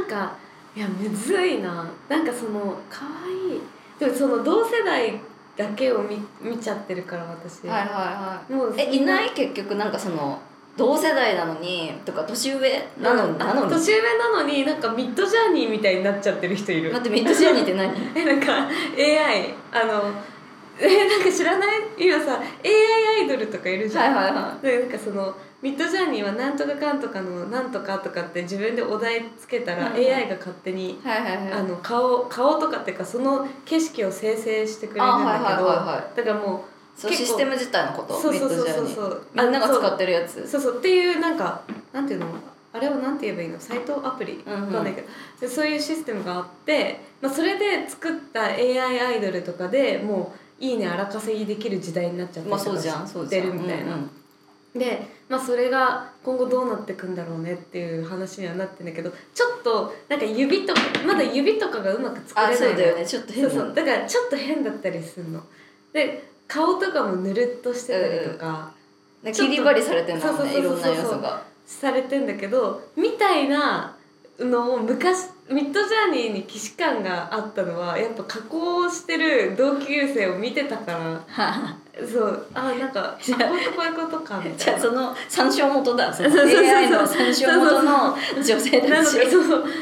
[0.00, 0.36] なんか
[0.76, 1.88] いやむずいな。
[2.08, 3.60] なんかその可愛い。
[3.98, 5.20] でもその同世代
[5.56, 8.52] だけを見見ちゃってるから私、はいはいはい。
[8.52, 9.30] もうえいない？
[9.30, 10.40] 結局なんかその
[10.76, 12.58] 同世代なのにとか年上
[13.00, 13.38] なの,、うん。
[13.38, 13.70] なのに。
[13.70, 16.92] 年上なのになんかミッドジャーニーみたいになっちゃってる人いる。
[16.92, 17.92] 待ってミッドジャーニーって何？
[18.16, 20.12] えなんか AI あの
[20.80, 21.68] えなんか知らない？
[21.96, 25.32] 今さ AI アイドルとかいるじゃん、はいはいはでなんかその
[25.62, 31.00] ミッドジャーニーはなんとかかんとかのなんとかとかって自分でお題つけたらうん AI が勝手に
[31.82, 35.76] 顔顔とかっていうかその景色を生成してくれるんあはいはいだけどはい。
[35.76, 36.64] はだからも
[36.96, 38.14] そうシステム自体のこと？
[38.14, 38.88] そうそうそうそう。
[38.88, 40.48] そうみんなが使あってるやつ？
[40.48, 40.60] そう。
[40.60, 42.26] そうっていうなんかなんていうの？
[42.72, 43.58] あれをなんて言えばいいの？
[43.60, 44.42] サイトアプリ？
[44.46, 44.66] うんうん。
[44.66, 45.08] わかんないけど。
[45.40, 53.46] でそういうシステムがあって、まあ、それで作った AI アイドルとかでもういいね荒稼ぎできる時代になっちゃってまあそうじゃんそうじゃん。
[53.46, 54.10] るみたいな、うん
[54.74, 54.78] うん。
[54.78, 63.06] で、まあ、それが今後どうなってくんだろうねっていう話にはなってんだけどちょっとなんか指とかまだ指とかがうまく作れないあそうだよね。
[63.06, 63.74] ちょっと変なそうそう。
[63.74, 65.40] だからちょっと変だったりするの。
[65.92, 68.72] で顔とかもぬるっとしてたりとか、
[69.24, 70.62] なんか切り張りされてるのそうそうそうそう。
[70.62, 71.42] ねいろんな要素が。
[71.66, 73.96] されてんだけどみたいな
[74.38, 81.24] のを昔ミッドジャーニーに既視感があったのはやっぱ加工してる同級生を見てたから。
[82.06, 82.46] そう。
[82.52, 84.42] あなんかあこういうことこういうことか。
[84.44, 86.12] みじたいなゃあその参照元だ。
[86.12, 89.18] その AI の参照元の女性たち。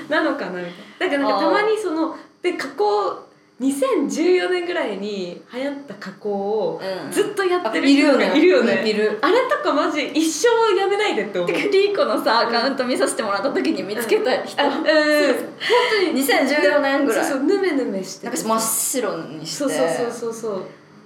[0.08, 0.66] なのかなみ
[0.98, 1.16] たいな。
[1.16, 3.18] だからなんかたまにそので加工
[3.62, 7.12] 2014年ぐらいに流行った加工をうん。
[7.12, 8.38] ずっとやってるいるよ人がね。
[8.38, 11.50] いるよね、うんいるあれとかマジ一生やめないでって思う。
[11.52, 14.72] てかリーコのさアカウント見させてもらった時に見つけた人、あうん。
[14.74, 16.22] 本当に。
[16.22, 17.24] 2014年ぐらい。
[17.24, 19.56] そうそうヌメヌメしてなんか真っ白にして。
[19.56, 20.62] そうそうそうそうそう。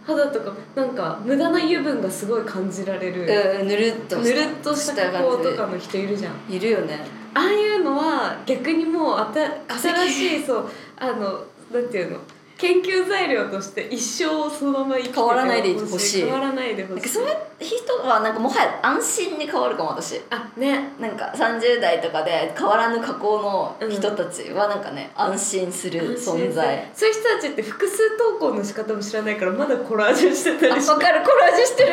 [0.06, 3.22] 肌とかなんか無駄な油分がすごい感じられる、
[3.60, 6.52] うんぬるっとぬるっとした加工とかの人いるじゃん。
[6.52, 7.00] いるよね。
[7.34, 12.20] ああいうのは逆にもうあた新しいそうあのなんていうの？
[12.58, 16.22] 研究材料として一生そのまま生きてて変わらないでほしい。
[16.22, 17.08] 変わらないでほしい。
[17.08, 20.22] そういう人はなんかもはや安心に変わるかも私。
[20.30, 20.92] あね。
[20.98, 26.90] なんか30代とかで変わらぬ加工の人たちはなんかね、安心する存在。
[26.94, 31.22] そういう人たちって複数投稿の仕方も知らないからまだコラージュしてたありして分かる。
[31.26, 31.92] コラージュしてる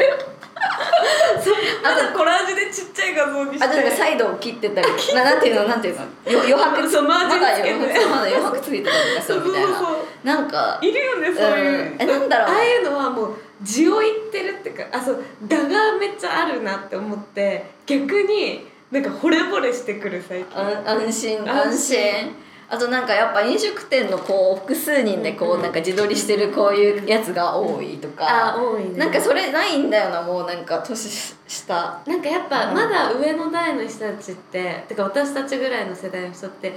[1.83, 3.65] まだコラージュでちっちゃい画像にして。
[3.65, 4.87] あとなんかサイドを切ってたり。
[5.13, 5.63] ななんていうの？
[5.65, 6.31] なんていうの？
[6.31, 8.05] よ余白そうマージンつけて。
[8.05, 9.53] まだ余白ついてたりとかすそうそうそう。
[9.53, 11.97] るみたいななんかいるよねそういう、うん。
[11.99, 20.57] えなんだろうああいうのはもう字を言ってるっていうかあそう画がめっちゃあるなって思って逆になんか惚れ惚れしてくる最近。
[20.57, 22.35] あ安心安心
[22.73, 28.97] あとなんかやっぱ飲食店のこう複数人でこうなんか自撮りしてるこういうやつが多いとか、あ多いね。
[28.97, 32.01] なんかそれないんだよなもうなんか年下。
[32.07, 36.73] なんかやっぱまだ上の代の人たちっててか私たちぐらいの世代の人って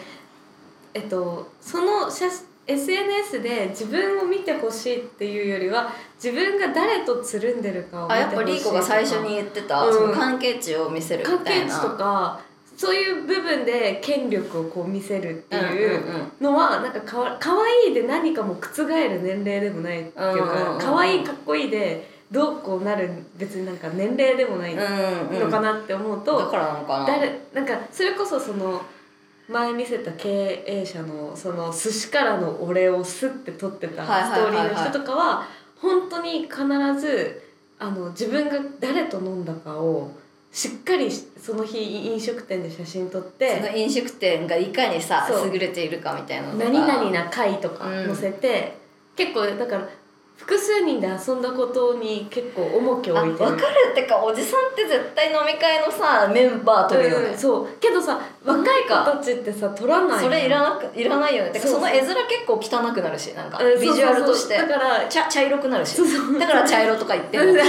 [0.92, 2.26] えっとその写
[2.66, 5.90] SNS で自分を見てほしいっていうよりは
[6.22, 9.94] 自分が誰とつるんでるかを見あてほしいやっぱリーコが最初に言ってた、うん。
[9.94, 11.72] その関係値を見せるみ関たいな。
[11.72, 12.40] 係値とか
[12.76, 16.02] そういう部分で権力をこう見せるっていう
[16.40, 27.06] のはなんかかわかわいいで何かも覆る年齢でもないっていうかかわいいかっこいいでどうこうなる別になんか年齢でもないのかなって思うと、だからなのかな。
[27.06, 28.82] 誰なんかそれこそその
[29.48, 34.24] 前見せた経営者のその寿司からのお礼をスッて撮ってたはい。
[34.24, 35.46] ストーリーの人とかは
[35.80, 36.56] 本当に必
[36.98, 37.42] ず
[37.78, 40.10] あの自分が誰と飲んだかを
[40.52, 45.52] しっかりその日飲食店で写真撮っそての飲食店がいかにさそう。
[45.52, 48.76] 優れているかみたいなのが何々な会とかうん載せて、
[49.16, 49.88] 結構だから
[50.36, 53.50] 複数人で遊んだことに結構重きをあ置いてる。
[53.50, 53.72] 分かる。
[53.92, 57.68] ってかおじさんって絶対飲み会のさメンバー取るよね、うんそう。
[57.80, 61.50] けどさ若い子たちってさ撮らないそれいらなくいらないよね。
[61.50, 64.56] てかその絵面結構汚くなるしなんかうんビジュアルとして。
[64.56, 65.96] だから茶茶色くなるし。
[65.96, 67.60] そうそうだから茶色とか言ってるの。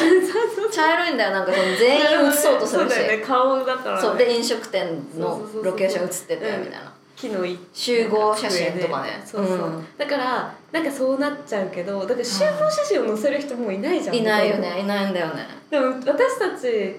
[0.70, 1.32] 茶色いんだよ。
[1.32, 2.94] なんかその全員映そうとするし。
[2.94, 3.26] そうだよね。
[3.26, 4.18] 顔だから、ね、そう。
[4.18, 6.87] で飲食店のロケーション映っててうんみたいな
[7.18, 9.22] 木のい集合写真とかね。
[9.26, 9.86] そうそう、うん。
[9.98, 14.16] だからなんかそうなっちゃうけどだから集合写真を載せる人もういないじゃん。
[14.16, 14.82] いないよね。
[14.82, 15.48] いないんだよね。
[15.72, 16.96] でも私たち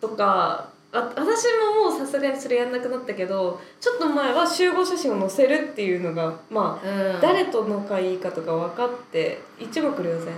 [0.00, 1.46] とかあ私
[1.78, 7.20] ももうさすがにそれやんなくなったけどちょっと前は集合写真を載せるっていうのがまあ、うん。
[7.20, 10.34] 誰と仲いいかとか分かって一目瞭然、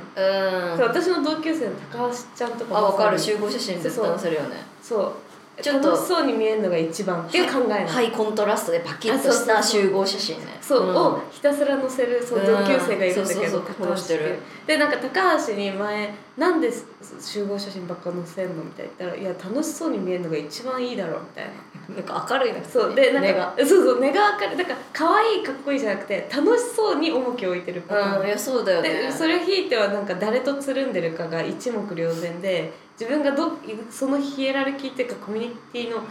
[0.75, 0.81] うん。
[0.81, 3.19] 私の同級生の高橋ちゃんとかあ分かる。
[3.19, 4.57] 集合写真絶対載せるよね。
[4.83, 5.13] そう
[5.62, 7.21] ちょっと楽しそうに見えるのが一番。
[7.23, 7.88] っていう考えなの。
[7.88, 10.59] ハイコントラストでパキッとした集合写真ね。
[10.61, 10.97] そう、ん。
[10.97, 16.73] をひたすら載せるそう同級生がいるんだけど、うんそうそうそう高フォローしてる橋でなんか高橋に前「なんで
[17.21, 21.51] 集合写真ばっか載せんの?」みたいな言ったら「いや楽しそうに見えるのが一番いいだろ」みたいな
[21.88, 23.55] なんか明るいなそうでなん目かが。
[23.59, 24.57] そうそう根が明るい。
[24.59, 28.88] だから可愛いかっこいいじゃなくて楽しそうに重きを置いてるパターンうんいやそうだよね。
[28.88, 33.53] でそれをひいてはなんか誰とつるんでるかが一目瞭然で自分がど
[33.90, 36.03] そのヒエラルキーっていうかコミュニティの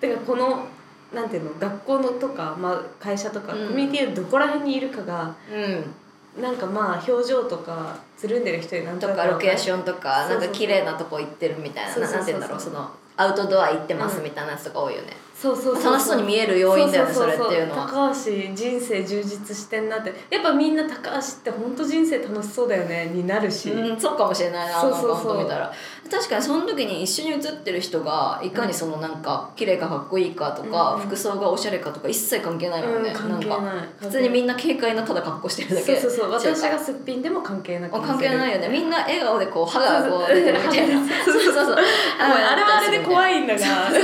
[0.00, 0.66] てかこの
[1.14, 3.68] なんていうの学校のとか、まあ、会社とか、うん。
[3.68, 5.94] コミュニティのどこら辺にいるかがうん。
[6.40, 15.16] なんかまあ表情とかつるんでる人になんとかロケーションンとかなんか綺麗なとこ行ってるみたいななんて言うんだろうそのアウトドア行ってますうんみたいなやつとか多いよね。
[15.36, 17.86] そうそうそう楽しそうに見える要因だよねそれっていうのは。
[17.86, 20.12] 高橋人生充実してんなって。
[20.30, 25.70] やっぱみんな高橋って本当人生楽しそうだよねになるし、うんそうかもしれないなそうそうそ見たら。
[26.10, 33.44] 確かにその時に一緒に写ってる人がいかにそのなんか綺麗かかっこいいかとか、うん服装がおしゃれかとか一切関係ないもんね、うんない。
[33.44, 33.60] んか
[33.98, 35.96] 普通にみんな軽快なただ格好してるだけ。
[35.96, 36.30] そうそうそう。
[36.32, 38.68] 私がすっぴんでも関係なくあ関係ないよね。
[38.68, 41.06] みんなな笑顔でこう歯がこう出てるみたいな。
[41.24, 41.64] そうそうそう。
[41.66, 41.76] そう
[42.18, 43.90] あれはあれで怖いいんだが。
[43.90, 44.00] そう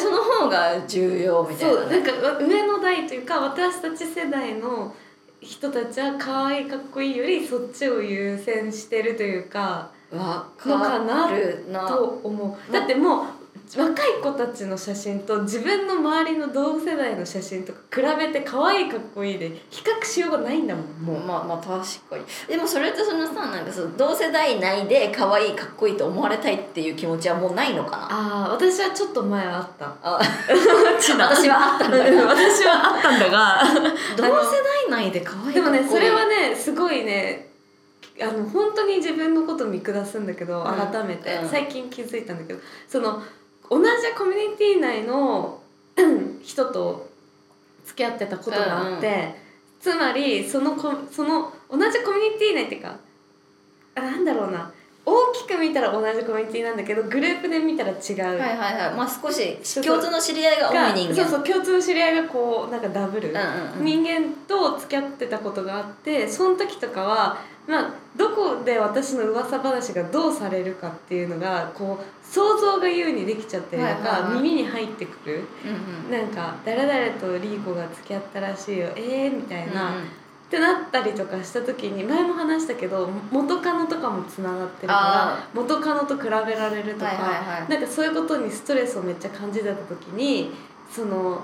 [0.00, 1.86] その方が重要みたいなね。
[1.86, 4.94] そうなんか上の代というか私たち世代の
[5.40, 11.28] 人たちは可愛いかっこいいよりそっちを優先してるというかわのかな。
[11.28, 12.72] かるなと思う。
[12.72, 13.24] だってもう
[13.76, 22.24] 若い子たちの写真と自分の周りの同世代の写真とか比べて可愛いかっこいいで比較しようがないんだもんもう、まあまあ確かに。
[22.48, 28.08] でもそれってそのさなんかそう同世代内で可愛いかっこいいと思われたいっていう気持ちはもうないのかな？
[28.10, 29.94] ああ私はちょっと前あった。
[30.02, 30.18] あ
[30.98, 33.62] 私はあったんだうん私はあったんだが。
[34.16, 34.30] 同世
[34.88, 37.50] 代内で可愛いでもねそれはねすごいね
[38.20, 40.64] あの本当に自分のこと見下すんだけどん。
[40.64, 41.48] 改めて、うん。
[41.48, 43.22] 最近気づいたんだけどその
[43.70, 45.60] 同じコミュニティ内の
[45.96, 47.08] うん 人と
[47.86, 49.34] 付き合ってたことがあって、
[49.80, 52.96] つまりそのこその同じコミュニティ内っていうか
[53.94, 54.72] あなんだろうな。
[55.02, 58.94] 大きく見たら同じコミュニティなんだけどグループで見たら違う、はいはいはい。
[58.94, 61.14] まあ少し共通の知り合いが多い人間。
[61.16, 63.84] そうそう共通の知り合いがこうなんかダブル、うんうんうん。
[63.84, 75.42] 人間と付き合ってたことがあってその時とかはまあどこで私の噂話がどうされるかっていうのがこう想像が優にできちゃったりとか、耳に入ってくる。
[75.64, 76.20] うんうん。
[76.20, 78.88] なんか「誰々とリーコが付き合ったらしいよ。
[78.94, 80.08] えー」みたいな、っうんうん。
[80.48, 87.70] てなったりとかした時に前も話したけど元カノとかもつながってるあから元カノと比べられるとか、はいはいはい。
[87.70, 90.52] なんかそういうことにストレスをめっちゃ感じてた時に
[90.90, 91.42] その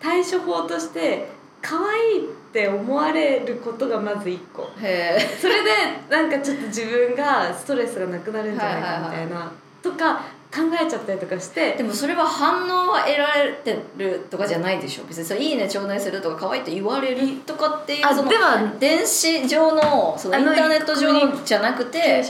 [0.00, 1.28] 対処法として
[1.62, 4.70] 可愛いって思われることがまず一個。
[4.76, 5.70] それで
[6.10, 9.52] なんかちょっと自分がストレスがなくなるんじゃないかみたいな、
[9.82, 10.20] とか
[10.52, 15.04] 考えちゃったりとかしてでもそれは反応は得られてるとかじゃないでしょ。
[15.04, 22.22] 別にそれいいね頂戴するとか可愛いって言われるとかっていうあそのでは電子上のそのインターネット上のじゃなくて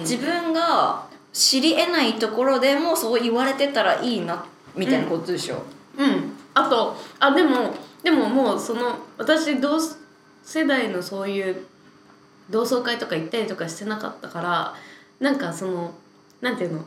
[0.00, 4.44] 自分が知り得ないところでもそう言われてたらいいな
[4.76, 5.62] みたいなことでしょ、
[5.96, 6.36] うん。
[6.52, 9.78] あとあでもでももうその私同
[10.42, 11.64] 世代のそういう
[12.50, 14.74] 同窓会とか行ったりとかしてなかったから
[15.20, 15.94] なんかその
[16.42, 16.84] なんていうの？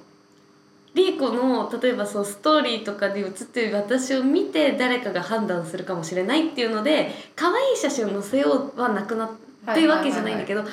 [0.95, 9.29] リーコの例えばそうストーリーとかで写ってる私を見て誰かが判断するかもしれないっていうので可愛い写真を載せようはなくなっ
[9.73, 10.63] ていうわけじゃないんだけど、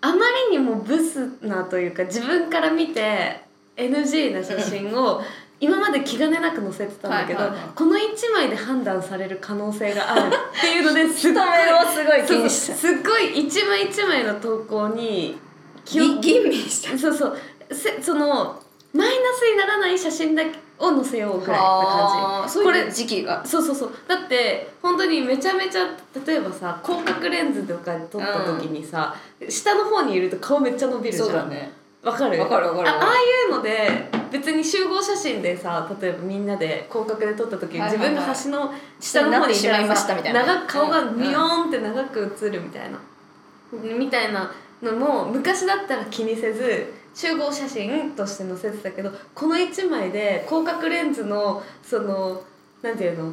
[0.00, 0.14] あま
[0.50, 3.40] りにもブスなというか自分から見て
[3.76, 5.20] NG な写真を
[5.58, 7.40] 今まで気兼ねなく載せてたんだけど、
[7.74, 8.00] この1
[8.34, 11.42] 枚で判断される可能性があるっていうのですっごい
[11.92, 12.74] すごい気にした。
[12.74, 15.38] すっごい一枚一枚の投稿に
[15.84, 16.96] 気をぎ吟味した。
[16.96, 17.38] そうそう。
[17.72, 18.61] せその
[18.94, 22.52] マイナスにならない写真だけを載せようぐらいな感じ。
[22.52, 23.44] そういうこれ時期が。
[23.44, 23.92] そうそうそう。
[24.06, 25.86] だって本当にめちゃめちゃ
[26.26, 29.14] 例えばさ広角レンズとかで撮った時にさ、
[29.48, 31.28] 下の方にいると顔めっちゃ伸びるじゃん。
[31.28, 31.72] そうだね。
[32.02, 32.40] わかる？
[32.40, 33.18] わかるわかるあああい
[33.48, 42.98] うので別に集合写真でさ例えばみんなで広角で撮った時に自分が橋の下の方にいたらさ長く顔がうんニヨーンって長く映るみたいな、
[43.96, 44.50] みたいな
[44.82, 52.42] のも昔だったら気にせず集合写真として載せてたけどこの1枚で広角レンズのその
[52.82, 53.32] なんていうの？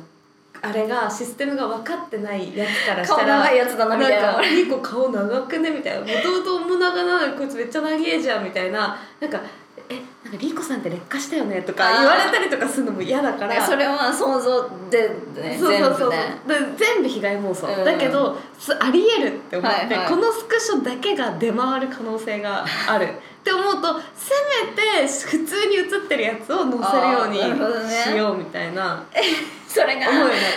[0.61, 4.33] あれがシステムが分かってないやつからした顔ら長いやつだなみたいな。
[4.33, 8.99] なんか「リコ顔長くね」みたいな「もともと面長なのにこいつめっちゃ長えじゃん」みたいな。
[9.21, 9.39] なんか
[9.87, 13.65] 「えなんかリコさんって劣化したよね」とか言われたりとかするのも嫌だから。
[13.65, 15.09] それは想像で
[15.41, 16.11] ねそうそうそう。
[16.11, 16.75] 全部ね。
[16.75, 17.85] で全部被害妄想、うん。
[17.85, 20.09] だけどすありえるって思って、はいはい。
[20.09, 23.07] このスクショだけが出回る可能性がある
[23.49, 24.33] って思うとせ
[24.65, 27.39] めて普通に写ってるやつを載せるように
[27.87, 29.03] しようみたいな。
[29.67, 30.07] それが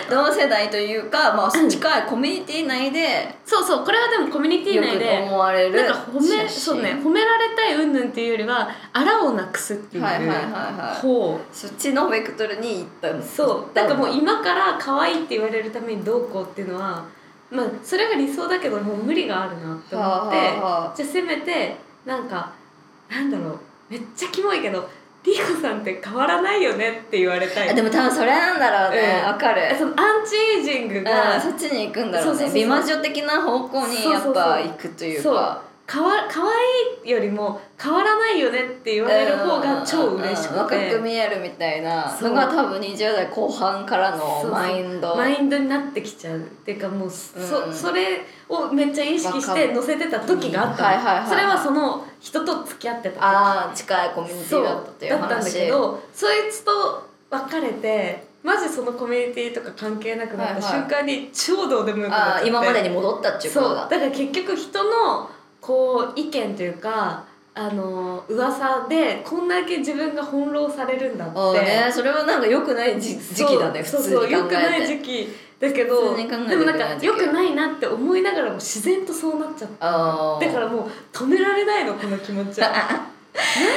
[0.09, 11.01] 同世代というか、まあ、近いコミュニティ内でそうそうこれはでもコミュニティよく内で思われるなんか褒めそうね褒められたい云々っていうよりはあらをなくすっていうはいはいはいはい。
[11.01, 11.39] 方。
[11.51, 13.75] そっちのベクトルに行ったそう。
[13.75, 17.05] だからもう今から可愛いって言われるためにどうこうっていうのは
[17.51, 20.37] まあそれが理想だけどもう無理があるなって思って、
[20.97, 22.51] じゃあせめてなんか
[23.13, 23.59] なんだろう。
[23.89, 24.89] めっちゃキモいけど
[25.23, 27.69] 「リコさんって変わらないよね」って言われたい。
[27.69, 29.21] あでも多分それなんだろうね。
[29.23, 29.27] うん。
[29.27, 29.75] わ、かる。
[29.77, 32.51] そのアンチエイジングがうん、そっちに行くんだろうね。
[32.53, 42.17] 美魔女的な方向にやっぱ行くというそうかかわ可愛いよりも変わらないよねって言われる方が超嬉しくて、うん若く見えるみたいな。
[42.21, 45.15] のが多分20代後半からのマインド。
[45.15, 47.73] マインドになってきちゃうっていうかもうそ,、うん。
[47.73, 51.29] それをめっちゃ意識して載せてた時があったはいはいはいはい。
[51.29, 53.19] それはその人と付き合ってた時。
[53.21, 62.41] ああ近いコミュニティだったっていうだったんだ話けどそいつと別れてマジそのコミュニティとか関係なくなった瞬間に超どうでもよくなっちゃって。
[62.41, 63.69] ああ今までに戻ったっていうこそう。
[63.69, 65.29] とだだから結局人の
[65.63, 67.23] こう意見というか
[67.55, 71.61] あの噂でこんだけ自分が翻弄されるんだって。
[71.61, 74.27] ねそれはなんか良くない時時期だねそう普通に考えて。
[74.27, 75.29] そうそう良くない時期
[75.61, 80.45] だけどでもなんか良くないなって思いながらも自然とそうなっちゃった。
[80.45, 82.69] だからもう止められないのこの気持ちは。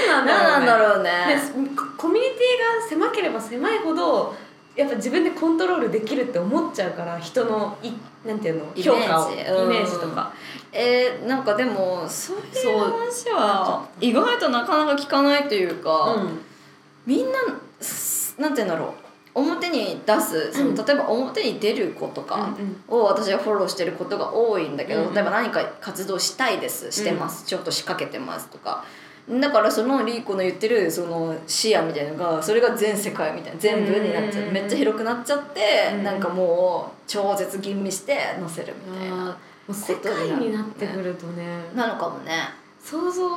[0.09, 1.11] 何 何なんだろうね。
[1.11, 1.43] ね
[1.77, 4.35] ココミュニティが狭ければ狭いほど
[4.75, 7.91] やっぱ自分でコントロールできるって思っちゃうから人のい
[8.27, 10.33] なんていうの評価をイうんメージとか
[10.79, 16.39] えー、なんかでもそういう話は意外となかなか聞かないというか、うん。
[17.07, 17.39] みんな
[17.81, 19.07] すなんて言うんだろう。
[19.35, 20.75] 表に出すその、うん。
[20.75, 22.55] 例えば表に出る子とか
[22.89, 28.85] うんを私はフォローしてることが多いんだけど、うん例えば何か活動したいですしてます、ちょっと仕掛けてますとか。
[29.29, 34.53] だからそのリーコの言ってるその視野みたいなのがそれが全世界みたいな全部になっちゃう、うん。
[34.53, 36.05] めっちゃ広くなっちゃって、うん。
[36.05, 39.37] なんかもう超絶吟味して載せるみたいな、
[39.73, 41.71] 世界になってくるとね。
[41.75, 42.49] なのかもね。
[42.83, 43.29] 想像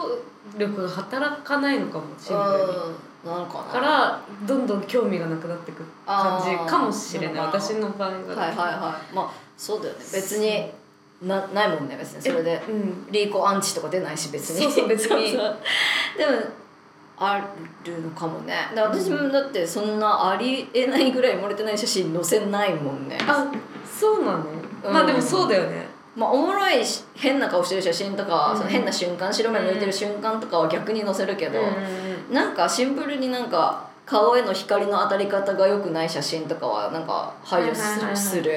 [0.57, 2.85] 力が働かないのかもシンプルに
[3.23, 3.31] うん。
[3.31, 7.45] なのかなからどんどん興味がなくなってく感じかもしれない。
[7.45, 8.15] 私の場合は。
[8.15, 9.15] はいはいはい。
[9.15, 9.99] まあそうだよね。
[10.13, 10.71] 別に
[11.27, 12.21] なないもんね別に。
[12.21, 12.61] それで。
[12.69, 13.07] うん。
[13.11, 14.63] リーコアンチとか出ないし別に。
[14.63, 15.31] そうそう 別に。
[15.31, 15.43] でも
[17.17, 17.41] あ
[17.83, 18.71] るのかもね。
[18.75, 23.17] 私もだってそんなありえないぐらい漏れてない写真載せないもんね。
[23.27, 23.45] あ
[23.85, 24.43] そうなの、
[24.85, 24.93] うん。
[24.93, 28.57] まあでもそうだよねまあおもろいし変な顔してる写真とか、うん。
[28.57, 37.75] その変な瞬間白目向いてる瞬間とかは逆に載せるけど、うなんかシンプルになんか顔への光の当たり方が良くない写真とかはなんか排除
[38.15, 38.51] す,、る？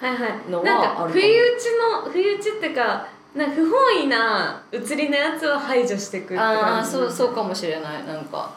[0.00, 1.08] はのはなんかあるかも。
[1.08, 1.64] 不意打ち
[2.06, 8.54] の不意打ちっていうかなんか不本意な写りのやつは排除していくああそうそうかもしれないなんか。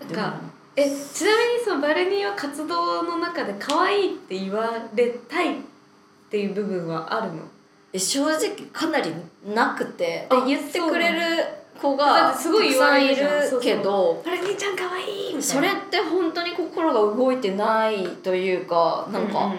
[0.00, 0.34] なんか
[0.76, 5.60] えちなみにそのバルニーは活動の中で可愛いって言われたいっ
[6.30, 7.42] ていう部分はあるの？
[7.92, 9.12] え正直かなり
[9.54, 10.04] なくて。
[10.04, 11.44] であ言ってくれる
[11.80, 13.16] 子だがたくさんいる
[13.60, 19.58] けどバルニーちゃん可愛いそれって本当に心が動いてないというかなんか、うんうん。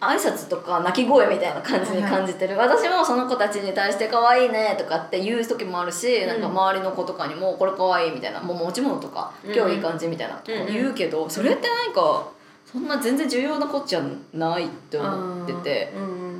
[0.00, 12.28] 挨拶とか鳴き声みたいな感じに感じてる、私もその子たちに対して「可愛いね」とかって言う時もあるし、なんか周りの子とかにも「これ可愛いみたいな「もう持ち物とかうん今日いい感じ」みたいなとか言うけど、それってなんか
[12.72, 14.02] そんな全然重要なこっちゃ
[14.32, 15.92] ないって思ってて。
[15.96, 16.38] うん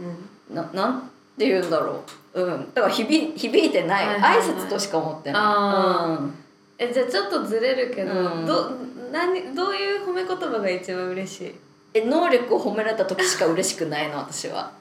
[0.54, 2.02] ななんて言うんだろ
[2.34, 2.42] う。
[2.42, 2.72] うん。
[2.72, 6.10] だから響響いてない,、はいはいはい挨拶としか思ってない。
[6.10, 6.34] うん。
[6.78, 8.46] えじゃあちょっとずれるけど、うん。
[8.46, 8.70] ど
[9.12, 11.54] 何どういう褒め言葉が一番嬉しい？
[11.92, 14.72] え能力を褒められた時しか嬉しくないの私は。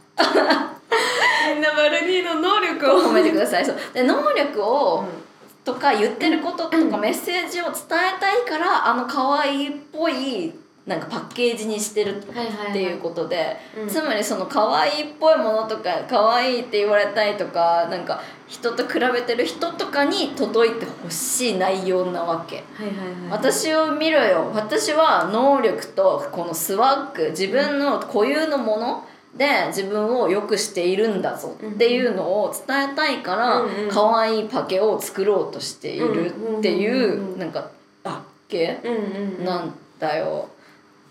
[1.53, 3.65] みんなバルニーの能力褒めてください。
[3.65, 3.75] そう。
[3.93, 10.53] で能力を、うとか言ってることとかメッセージを伝えたいからあの可愛いっぽい
[10.87, 12.25] なんかパッケージにしてるっ
[12.71, 13.87] ていうことで、うん。
[13.89, 22.63] つまりその可愛いっぽいものとか可愛いって言われたいとかなんか人と比べてる人とかに届いてほしい内容なわけ。
[23.29, 24.49] 私を見ろよ。
[24.55, 37.69] 私は能力とこのスワッグ自分の固有のもので自分を良くしているんだぞっていうのを伝えたいから可愛いパケを作ろうとしているっていうなんか
[38.05, 38.79] あっけ？
[39.43, 40.47] なんだよ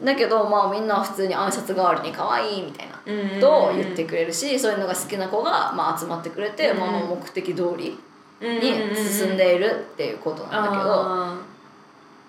[0.02, 7.98] だけどまあみんなは普通に挨拶代わりに可愛いみたいなと言ってくれるしそういうのが好きな子がまあ集まってくれてうんまあ目的通り
[8.40, 11.46] に進んるでいるっていうことなんだけど。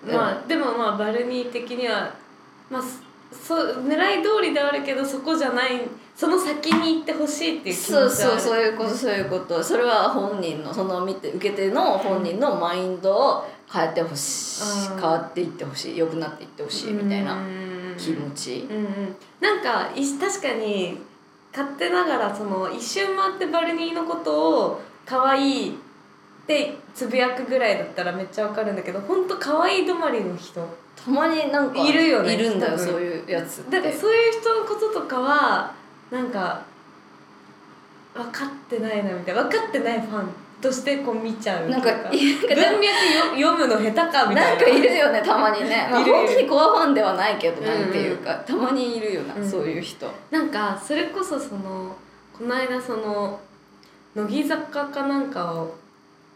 [0.06, 2.08] まあでもまあバルニー的には
[2.70, 2.82] まあ
[3.32, 5.82] そ狙い通りではあるけどそこじゃない
[6.14, 8.10] その先に行ってほしいっていう気持ちはある。
[8.10, 9.62] そうそうそういうことそういうこと。
[9.62, 15.00] それは本人のその見て受け手の本人のマインドを変えてほしいうん。
[15.00, 17.94] 変わっていってほしい良くなっていってほしいみたいなうん。
[17.98, 18.66] 気持ち。
[18.70, 19.16] うんうん。
[19.40, 20.98] なんかい確かに
[21.52, 25.72] 勝手ながらその一瞬回ってバルニーのことを可愛いっ
[26.46, 30.66] てつぶやくぐらいだったらめっちゃわかるんだけど本当可愛い止まりの人。
[30.96, 33.76] たまになんかいるよねいるんだよそういうやつって。
[33.76, 35.72] だからそういう人のこととかは
[36.10, 36.62] なんか
[38.14, 39.44] 分かってないなみたいな。
[39.44, 40.28] 分かってないファン
[40.60, 44.56] としてこう見ちゃうなんか文脈よ読むの下手かみたいな。
[44.56, 50.06] なんかいるよねたまにね、 まあ、本当にコアファンではないけどなんていうか、たまにいるよな、うんそういう人。
[50.30, 51.94] なんかそれこそその
[52.36, 53.38] この間その
[54.14, 55.74] 乃木坂かなんかを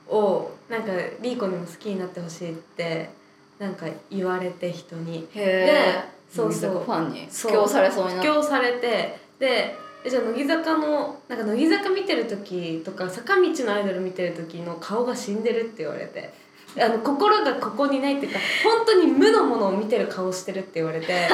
[0.08, 3.10] をなんかリーコにも好きになってほしいって
[3.58, 5.28] なんか言われて人に。
[5.34, 6.70] へえそうそう。
[6.70, 7.28] ファンに。
[7.30, 16.42] 布教されそうにな布教されてでえじゃあ乃木坂のなんか乃木坂見てる時とか坂道のアイドル見てる時の顔が死んでるって言われて。
[16.80, 21.26] あの心がここにないっていうか本当に無のものを見てる顔してるって言われて「え？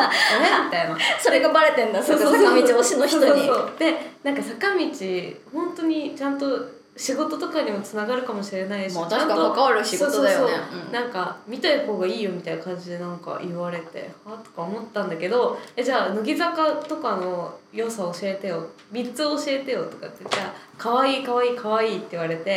[0.64, 0.98] みたいな。
[1.20, 3.42] それがバレてんだそう坂道推しの人に。
[3.78, 3.94] で
[4.24, 4.84] なんか坂道
[5.52, 10.52] 本当にちゃんと仕事とかにもつながるかもしれないし確かに関わる仕事だよね。
[10.92, 18.66] なんか見たい方がいいよみたいな感じでなんか言われてはとか思ったんだけどえじゃあ乃木坂とかの良さ教えてよ。
[18.92, 22.50] 3つ教えてよとかってじゃあ可愛い可愛い可愛いって言われて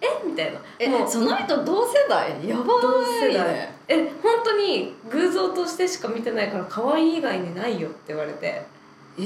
[0.00, 0.06] え？
[0.24, 0.60] みたいな。
[0.78, 2.48] えもうその人同世代？
[2.48, 3.48] やば同い世代。
[3.52, 8.62] ねえ本当に偶像としてしか見てないから可愛い以外にないよって言われて。
[9.18, 9.22] え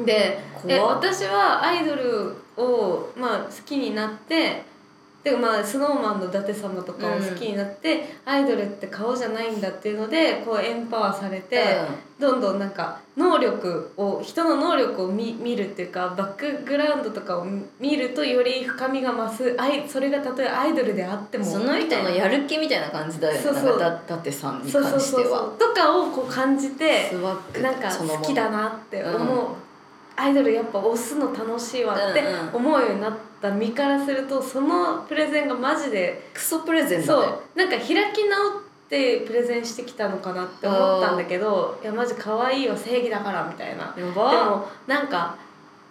[0.00, 4.64] ー、でえ私はアイドルを、まあ、好きになって
[5.22, 11.62] でまあ、スノーマンの伊達様とかを好きになって、アイドルって顔じゃないんだっていうのでこうエンパワーされて、
[12.18, 17.46] どんどんなんか能力を人の能力を見見るっていうかバックグラウンドとかを
[17.78, 19.56] 見るとより深みが増す。
[19.60, 23.40] アイそれがたとえアイドルであってもその人のやる気みたいな感じだよね。
[23.40, 23.64] そうそう。
[23.64, 25.22] なんかだだってさんにそうそう関しては。
[25.22, 27.12] そうそうとかをこう感じて
[27.62, 29.71] なんか好きだなって思う、うん
[30.16, 37.58] アイドルやっぱ推すの楽しいわって思うようになった身からするとそのプレゼンがマジでクソプレゼンだそねう。
[37.58, 43.84] なんか開き直ってプレゼンしてきたのかなって思ったんだけどいやマジ可愛いは正義だからみたいな。
[43.84, 45.36] やでばもなんか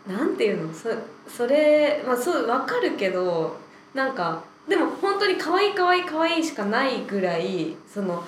[0.07, 0.73] なんていうの？
[0.73, 0.89] そ
[1.27, 3.55] それまあそうわかるけど
[3.93, 8.23] なんかでも本当に可愛い可愛い可愛いしかないぐらいその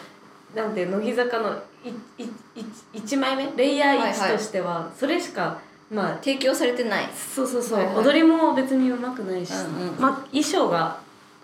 [0.56, 1.90] なんていう乃木坂のい
[2.22, 2.26] い
[2.56, 3.52] い1枚目？
[3.56, 5.60] レイヤーはいはい1としてはそれしか、
[5.92, 7.10] まあ提供されてない。
[7.14, 7.96] そうそうそう、はいはい。
[8.06, 10.98] 踊りも別にうまくないし、うんうんまあ衣装が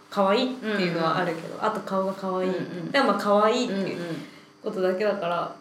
[0.09, 2.91] 可愛いっていうのはあるけど、あと顔が可愛い、うんうん。
[2.91, 3.97] でもまあ可愛いってうんうんいう
[4.63, 5.55] ことだけだから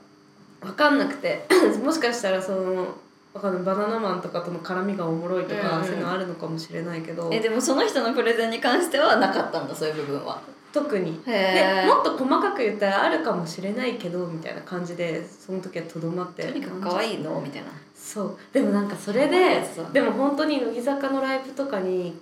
[0.61, 1.47] 分かんなくて。
[1.85, 2.87] もしかしたらその
[3.35, 5.85] バナナマンとかとの絡みがおもろいとか、うんうん。
[5.85, 7.29] そういうのあるのかもしれないけど。
[7.33, 10.41] えでもその人のプレゼンに関してはなかったんだそういう部分は
[10.73, 11.21] 特に。
[11.25, 16.45] でもっと細かく言ったらあるかもしれないけどみたいな感じでその時はとどまって。
[16.45, 17.41] とにかく可愛いの？
[17.41, 17.69] みたいな。
[17.95, 18.39] そう。
[18.53, 19.63] でもなんかそれで
[19.93, 22.15] でも本当に乃木坂のライブとかに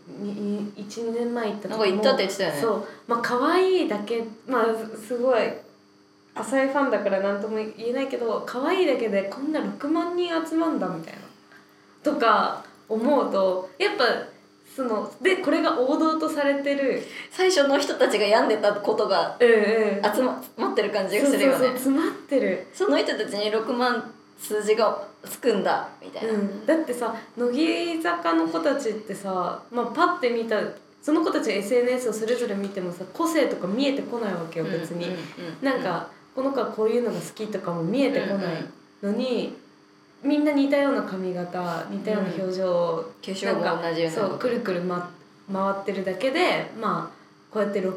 [0.76, 2.60] 12年前行った時も行ったって言ってたよね。
[2.60, 2.88] そう。
[3.06, 4.64] まあ可愛いだけまあ
[4.96, 5.40] すごい
[6.34, 11.20] 浅いファンだから何とも言えないけど可愛いだけでこんな6万人集まんだみたいな。
[12.02, 14.04] とか思うとやっぱ
[14.76, 17.02] そのでこれが王道とされてる。
[17.30, 20.14] 最初の人たちが病んでたことがうんうん。
[20.14, 21.68] 集まってる感じがするよね。
[21.68, 22.66] 詰まってる。
[22.74, 30.60] その人たちに6万数字がつくんだみたいな、うん、だってさ乃木坂の子たちってさ、まあ、パッて見た
[31.02, 35.06] その子たちの SNS をそれぞれ見てもさ個性とか見えてこないわけよ別に、
[35.62, 38.56] なんかこの子はこういうのが好きとかも見えてこない
[39.02, 39.56] うんのに、
[40.22, 45.10] みんな似たような髪型似たような表情、化粧も同じようなそうくるくる、ま、
[45.52, 47.16] 回ってるだけでまあ
[47.52, 47.94] こうやってろ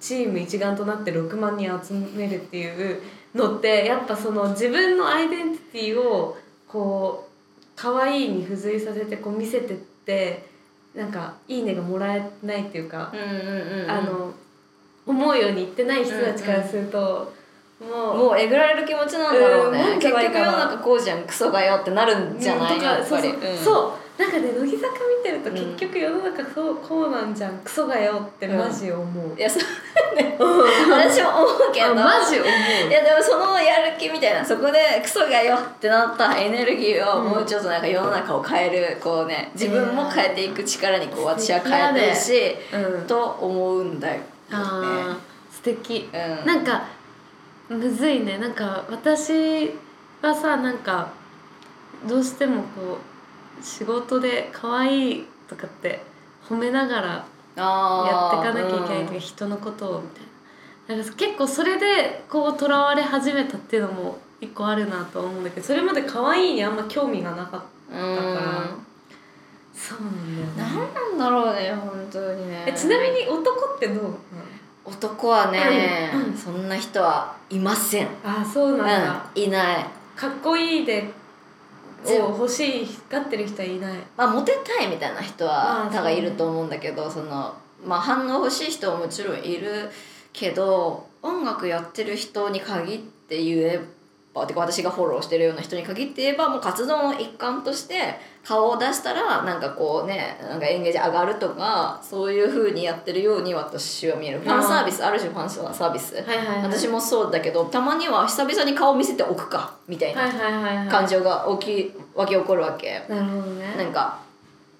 [0.00, 3.02] チーム一丸となって6万人集めるっていう
[3.34, 6.36] のってやっぱその自分のアイデンティティを
[6.66, 7.30] こう
[7.76, 10.48] 可愛いに付随させてこう見せてって
[10.94, 13.12] なんか「いいね」がもらえないっていうか、
[15.06, 17.32] 思うように言ってない人たちからすると、
[17.80, 18.16] もう。
[18.16, 19.98] もうえぐられる気持ちなんだろうね、うん。
[19.98, 23.34] 結局世の中こうじゃんクソがよってなるんじゃない、とかやっぱり。
[23.56, 24.20] そう。
[24.20, 25.56] なんかね乃木坂見てるとうん。
[25.76, 30.14] 結局世の中そうこうなんじゃんクソがよってマジ思う、いやそう。
[30.14, 31.86] ね 私も思うけど。
[31.86, 32.90] あマジ思う。
[32.90, 43.06] いやでもそのやる気みたいなそこでクソがよってなったエネルギーをうんもうちょっとなんか世の中を変えるこうね自分も変えていく力にこう私は変えてるし、うん。
[43.06, 44.14] と思うんだよ。
[44.16, 44.22] ね
[44.52, 46.10] あー素敵。
[46.12, 46.46] うん。
[46.46, 46.82] なんか
[47.70, 48.38] むずいね。
[48.38, 49.70] なんか私
[50.22, 51.10] はさなんか
[52.08, 52.98] どうしてもこ
[53.60, 56.02] う仕事で可愛いとかって
[56.48, 59.20] 褒めながらやってかなきゃいけないというかうん。
[59.20, 60.22] 人のことをみたい
[60.88, 60.96] な。
[60.96, 67.60] なんか結構それでこうとらわれ始めたっていうのも一個あるなと思うんだけどそれまで可愛いにあんま興味がなかっ
[67.92, 68.16] たうん。
[68.16, 68.68] から
[69.72, 70.74] そうなんだよね。
[70.74, 72.64] 何なんだろうね本当にね。
[72.66, 74.14] えちなみに男ってどうなの？
[74.84, 76.36] 男はね、うん。
[76.36, 79.86] そんな人はいません、あそうなんだ、うん、いない。
[80.16, 81.12] かっこいいで
[82.04, 83.98] じを欲しがってる人はいない。
[84.16, 87.54] まあモテたいみたいな人は多分いると思うんだけどその
[87.84, 89.90] まあ反応欲しい人はもちろんいる
[90.32, 93.84] けど音楽やってる人に限って言えば
[94.46, 98.14] てか私がフォローしてるような人に限って言えばもう活動の一環として
[98.44, 104.38] 顔を出したらなんかこうねなんかエンゲージ上がるとかそういう風にやってるように私は見える。
[104.38, 106.14] ファンサービスある種ファンサービス。
[106.14, 106.62] はいはいはい。
[106.62, 113.04] 私もそうだけどたまには久々に顔見せておくかみたいはいな感情が起き湧き起こるわけ。
[113.08, 113.74] なるほどね。
[113.76, 114.20] なんか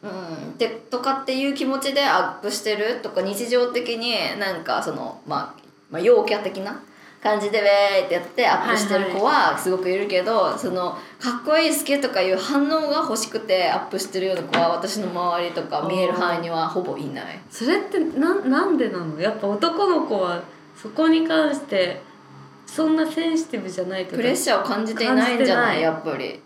[0.02, 0.56] うん。
[0.58, 6.80] でとかっていう気持ちでアップしてるとか日常的になんかそのまあ、まあ、陽キャ的な
[7.22, 17.38] 感じでウェーってやってアップしてる子はすごくいるけど、そのかっこいい好きとかいう反応が欲しくてアップしてるような子は私の周りとか見える範囲にはほぼいない。
[17.50, 19.20] それってななんでなの？
[19.20, 20.42] やっぱ男の子は
[20.74, 22.00] そこに関して
[22.66, 25.82] そんなセンシティブじゃないとプレッシャーを感じていないんじゃない。
[25.82, 26.40] やっぱり。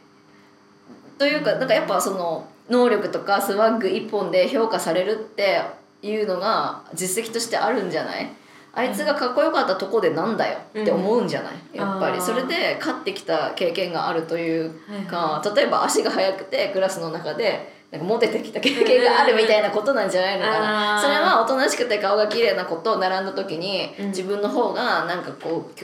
[1.19, 5.63] というかなんかやっぱその能力とかスワッグ一本で評価されるって
[6.03, 8.29] いうのが実績としてあるんじゃない？
[8.75, 12.21] あいつがかっこよかったとこでなんだよって思うんじゃない、やっぱり。
[12.21, 21.01] それで勝ってきた経験があるというはいか例えば足が速くてクラスの中でなんかモテてきた経験があるみたいなことなんじゃないのかな。
[21.01, 24.07] それはおとなしくて顔が綺麗な子と並んだ時にうん。
[24.09, 25.75] 自分の方がなんかこう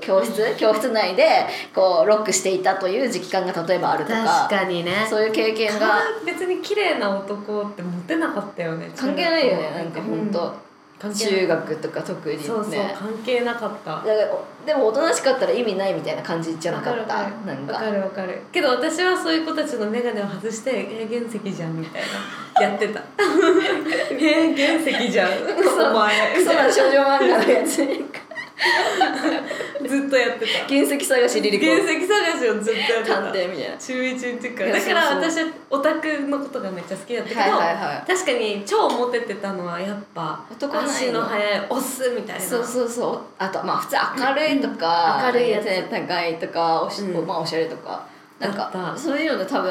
[0.00, 0.56] 教室？
[0.56, 4.46] 教室内でこうロックしていたという時期間が例えばあるとか。
[4.50, 5.06] 確かにね。
[5.08, 8.90] そういう経験顔が別に綺麗な男ってモテなかったよね。
[8.94, 10.54] 関係ないよねなんか本当、
[11.00, 12.42] 中学とか特にね。
[12.42, 13.96] そうそう関係なかった。
[13.96, 14.28] だから
[14.66, 17.16] でもおとなしかったら意味ないみたいな感じじゃなかった。
[17.16, 18.40] わかるわかる。
[18.52, 22.02] けど私はそういう子たちの眼鏡を外して「え原石じゃん」みたい
[22.60, 23.02] なやってた
[24.18, 25.30] 「え原石じゃん。
[25.30, 27.84] お前」クソな少女漫画のやつ。
[27.84, 28.04] に
[29.86, 30.66] ずっとやってた。
[30.68, 31.66] 原石探しリリコ。
[31.66, 33.14] 原石探しをずっとやってた。
[33.16, 33.76] 探偵みたいな。
[33.76, 34.64] 中1の時か。
[34.64, 38.10] らだから私はオタクのことがめっちゃ好きだったけど、はいはいはい。
[38.10, 42.44] 確かに超モテてたのはやっぱ男足の速いオスみたいな。
[42.44, 43.18] そうそうそう。
[43.38, 45.64] あとまあ普通明るいとか、うん明るいやつ。
[45.64, 47.26] 背高いとかおし,、うん。
[47.26, 48.02] まあ、おしゃれとか。
[48.38, 49.70] なんかそういうので多分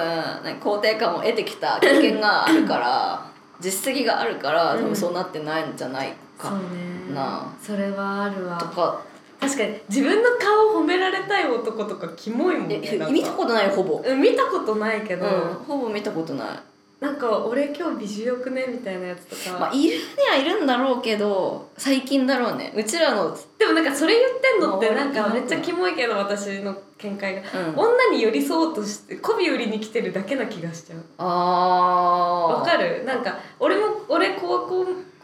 [0.61, 3.21] 肯定感を得てきた経験があるから
[3.59, 4.83] 実績があるから多うん。
[4.85, 6.63] 分そうなってないんじゃないか、そうね
[7.11, 8.57] なそれはあるわ。
[8.57, 9.01] とか。
[9.39, 12.79] 確かに自分の顔を褒められたい男とかキモいもんね
[13.11, 16.47] 見たことないよほぼ、うん見たことないけど、うん、ほぼ見たことない。
[17.01, 22.71] なんか俺今日美女よくねみたいなやつとか、まあいるにはいるんだろうけど最近だろうね。
[22.73, 30.99] うちらの、でもなんかそれ言ってんのってまあなんか俺めっちゃキモいけど私の見解が、うん、女に寄り添おうとして媚び売りに来てるだけな気がしちゃう。
[31.17, 33.03] ああわかる？
[33.03, 34.69] なんか俺も俺こう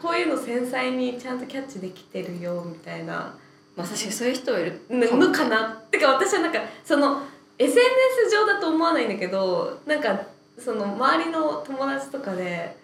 [0.00, 3.34] こういうの繊細にちゃんとキャッチできてるよみたいな。
[3.76, 4.80] まあ確かにそういう人はいる。
[4.90, 5.68] のかな。
[5.68, 7.22] ってか私はなんかその
[7.58, 10.18] SNS 上だと思わないんだけどなんか
[10.58, 12.76] その周りの友達とかで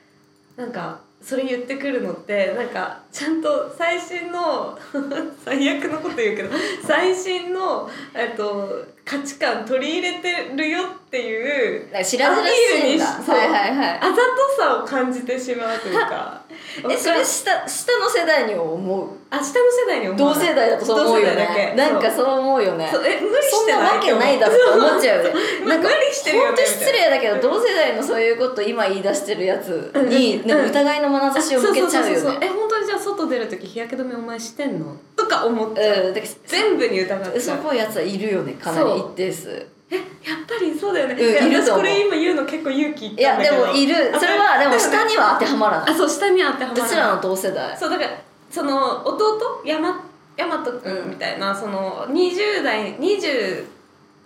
[0.57, 4.79] なんかそれ言ってくるのってなんかちゃんと最新の
[5.45, 6.51] 最悪のこと言うけど
[6.87, 12.53] 最新の、えっと、価値観取り入れてるよっていうなんか知らずらし
[12.93, 13.15] いんだ。
[13.15, 13.99] アピールにはいはいはい。
[13.99, 14.19] あざと
[14.59, 16.43] さを感じてしまうというか。
[16.91, 19.09] えそれ下下の世代に思う？
[19.31, 20.47] あ下の世代に思同わない？
[20.49, 21.75] 世代だとそう思うよね。
[21.77, 22.89] なんかそう思うよね。
[22.93, 23.05] そう。
[23.07, 25.35] え無理そしてないんなわけないだろって思っちゃうよね。
[25.67, 30.49] なんか無理してるよね本当失礼だけど同世代のそういうこと今言い出してるやつにうん。
[30.49, 34.97] なんか疑いの眼差しを向けちゃうよそそそそねえ本当にじゃあ外出る時日焼け止めお前してんの？
[35.17, 36.15] とか思っちゃう、うん。
[36.47, 37.59] 全部に疑っち嘘ゃう。
[37.59, 38.55] っぽいやつはいるよね。
[38.55, 40.05] かなり一定数えやっ
[40.49, 43.95] ぱりそうだよね、うんいや私これ今言うの結構勇気いやでもいる。
[44.19, 45.91] それはでも下には当てはまらない。
[45.91, 46.87] あそう下には当てはまらない。
[46.87, 47.77] うちらの同世代？
[47.77, 48.11] そうだから
[48.51, 49.63] その弟？
[49.65, 50.05] 山
[50.37, 53.65] 大和くんみたいな、その20代20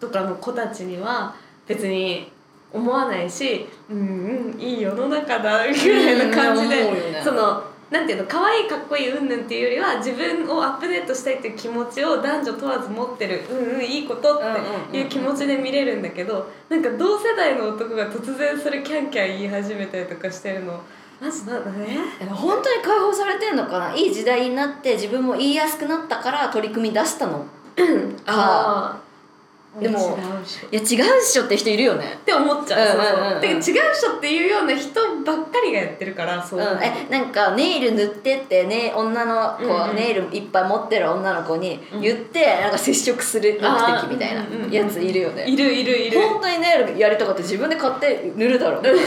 [0.01, 1.35] とかの子たちには
[1.69, 2.33] 別に
[2.73, 7.21] 思わないしうんうんいい世の中だぐらいな感じで、うんね。
[7.23, 14.41] そのなんていうの可愛いかっこいいうんぬんっていうよりは自分をアップデートしたいっていう気持ちを男女問わず持ってるうんうんいいことっ
[14.93, 20.81] ていう気持ちで見れるんだけどなんか同世代の男が突然それキャンキャン言い始めたりとかしてるの
[21.21, 21.99] マジなんだね。
[22.31, 23.95] 本当に解放されてんのかな？
[23.95, 27.45] いい時代になって自分も言いやすくなったから取り組み出したの
[28.27, 29.10] ああ
[29.79, 32.19] でも違うしいや違うっしょって人いるよね。
[32.21, 33.15] って思っちゃう,、うんうんうん。
[33.15, 33.41] うんそうそう。
[33.41, 36.61] てか違う人っていうような人ばっかりがやってるからそう。
[36.61, 42.01] う、ん、えなんかネイル塗ってってね女の子、うんうんネイルいっぱい持ってる女の子にうん。
[42.01, 46.21] 言って、なんか接触する目的みたいなやついるよね、いるいるいる。
[46.21, 49.01] 本当にネイルやりたかって自分で買って塗るだろみたいな。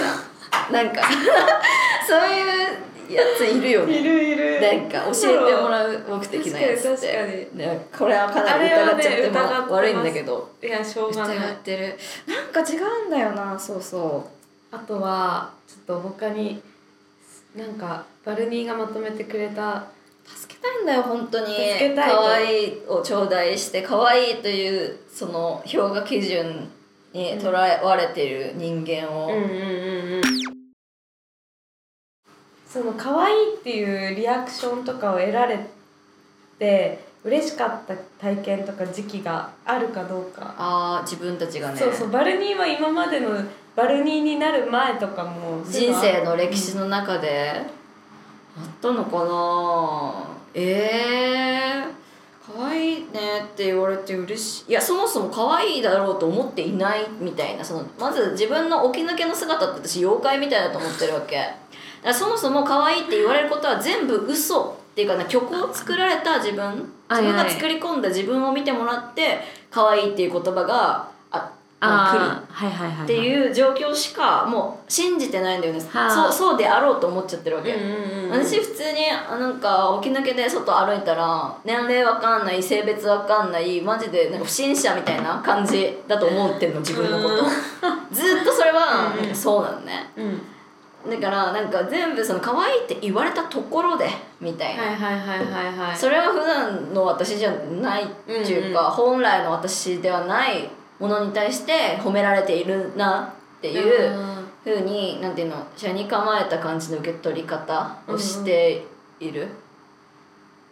[0.71, 1.01] なんか
[2.07, 3.99] そういうやついるよね。
[3.99, 4.61] いるいる。
[4.61, 7.49] なんか教えてもらう目的のやつって。
[7.97, 10.49] これはかなり疑っちゃってあれはね疑ってます悪いんだけど。
[10.61, 11.37] いやしょうがない。
[11.37, 11.97] 疑ってる。
[12.27, 13.57] なんか違うんだよな。
[13.59, 14.29] そうそ
[14.71, 14.75] う。
[14.75, 16.61] あとはちょっと他に
[17.55, 19.85] なんかバルニーがまとめてくれた。
[20.25, 21.47] 助けたいんだよ本当に。
[21.47, 22.15] 助けたいと。
[22.15, 26.69] 可愛いを頂戴して可愛いというその評価基準
[27.11, 29.51] に捉えわれている人間を、うんうんうん
[30.15, 30.21] う
[30.59, 30.62] ん
[32.73, 35.59] その可愛いっていうリアクションとかを得られ
[36.57, 41.77] て嬉しかった体験とか時期があるかどうか、ああ自分たちがね。
[41.77, 43.29] そうそうバルニーは今までの
[43.75, 47.61] バルニーになる前とかも人生の歴史の中で
[48.57, 54.71] あったのかなええー、可愛いねって言われて嬉しい。
[54.71, 61.61] いやそもそも可愛いだろうと思っていないみたいなそのまず自分の起き抜けの姿って私妖怪みたいだと思ってるわけ
[62.11, 64.83] そもそも可愛いって言われることは全部嘘。
[64.93, 66.63] っていうかな曲を作られた自分
[67.07, 69.39] はい自分が作り込んだ自分を見てもらって
[69.71, 73.03] 可愛いっていう言葉がああーはいはいはいはい。
[73.03, 76.11] っていう状況しかもう信じてないんだよね、はあ。
[76.11, 77.75] そうそうであろうと思っちゃってるわけ、
[78.31, 87.43] 私普通にあなんか起き抜けで外歩いたら年齢わかんない性別わかんないマジでなんか不審者みたいな感じだと思ってんの自分のこと。
[88.13, 89.35] ずっとそれはうんうん。
[89.35, 90.11] そうなのね。
[90.15, 90.41] うん
[91.09, 94.07] だからなんか全部その可愛いって言われたところで
[94.39, 95.97] みたいな、はいはいはいはいはい。
[95.97, 98.91] それは普段の私じゃないっていうか、うんうん。
[98.91, 104.11] 本来の私ではないものに対して褒められているなっていう
[104.63, 108.85] ふうになんていうの車に構えた感じの受け取り方をして
[109.19, 109.47] いる、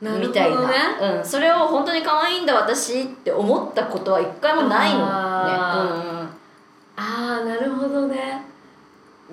[0.01, 6.29] みたいな、うん、それを本当に可愛いんだ私って思ったことは一回もないのね、あうんうん、
[6.95, 8.50] ああなるほどね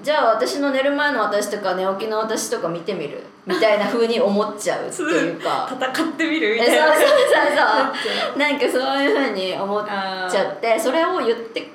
[0.03, 3.23] じゃあ私の寝る前の私とか寝起きの私とか見てみる？
[3.47, 5.69] みたいな風に思っちゃうっていうか。
[5.71, 7.09] 戦ってみるみたいなそうそう
[8.35, 8.39] そう。
[8.39, 10.79] なんかそういう風に思っちゃって。
[10.79, 11.67] それを言って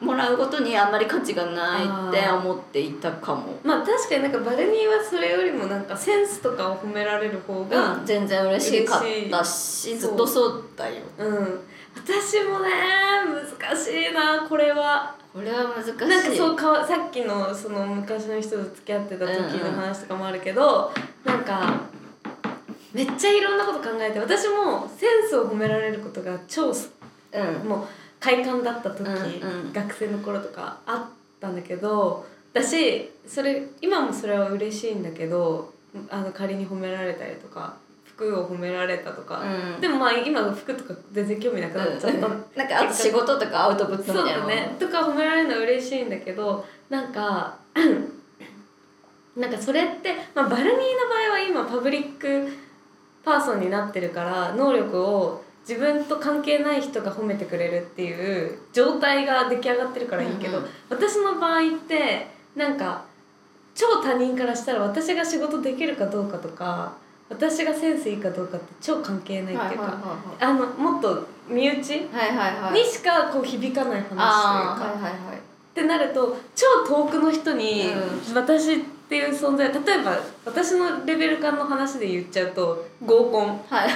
[0.00, 3.58] もらうことにあんまり価値がないって思っていたかも。
[3.64, 10.96] まあ確かになんかバルニーはそれよりもなんかセンスとかを褒められる方がうん全然嬉しかったしずっとそうだよ。
[11.18, 11.60] うん、
[11.94, 12.70] 私もね
[13.60, 15.94] 難しいなこれはこれは難しい。
[16.08, 20.92] なんかそうかさっきのその昔の人と付き合ってた時の話とかもあるけど、
[21.24, 21.80] なんか
[22.92, 26.90] めっちゃいろんなこと考えて私もセンスを褒められることが超す
[27.32, 27.68] うん。
[27.68, 27.86] もう
[28.20, 29.72] 快感だった時、うんうん。
[29.72, 35.72] 学生の頃とかあったんだけど私それ今もそれは嬉しいんだけど
[36.10, 37.76] あの仮に褒められたりとか
[38.22, 39.80] 服を褒められたとか、うん。
[39.80, 44.76] でもまあ今の服とか全然興味なくなっちゃった、なんかあと仕事とかアウトプットみたいなね。
[44.78, 47.56] とか褒められるのは嬉しいんだけどなんか
[49.36, 50.84] なんかそれって、まあ、バルニーの場
[51.28, 52.48] 合は今パブリック
[53.24, 60.70] パーソンになってるから能力を自分と関係ない人が褒めてくれるっていう状態が出来上がってるからいいけど、うんうん。
[60.90, 63.04] 私の場合ってなんか
[63.74, 66.94] 超他人からしたら私が仕事できるかどうかとか
[67.28, 69.98] 私がセンスいいかどうかって超関係ないっていうか、
[70.40, 75.36] あのもっと身内にしかこう響かない話というか、はいはいはい。
[75.36, 83.60] ってなると超遠くの人にう私っていう存在例えば私のレベル感の話で言っちゃうと合コン。
[83.68, 83.88] はい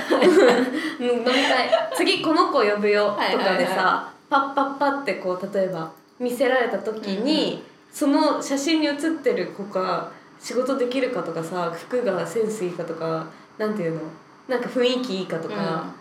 [1.00, 1.70] うん 飲み会。
[1.94, 3.08] 次この子呼ぶよ。
[3.08, 7.62] はいとかでさ、パッパッパってこう例えば見せられた時に、
[7.92, 10.10] その写真に写ってる子が
[10.46, 13.26] 仕事できるかとかさ服がセンスいいかとか
[13.58, 14.00] なんていうの？
[14.46, 15.92] なんか雰囲気いいかとか、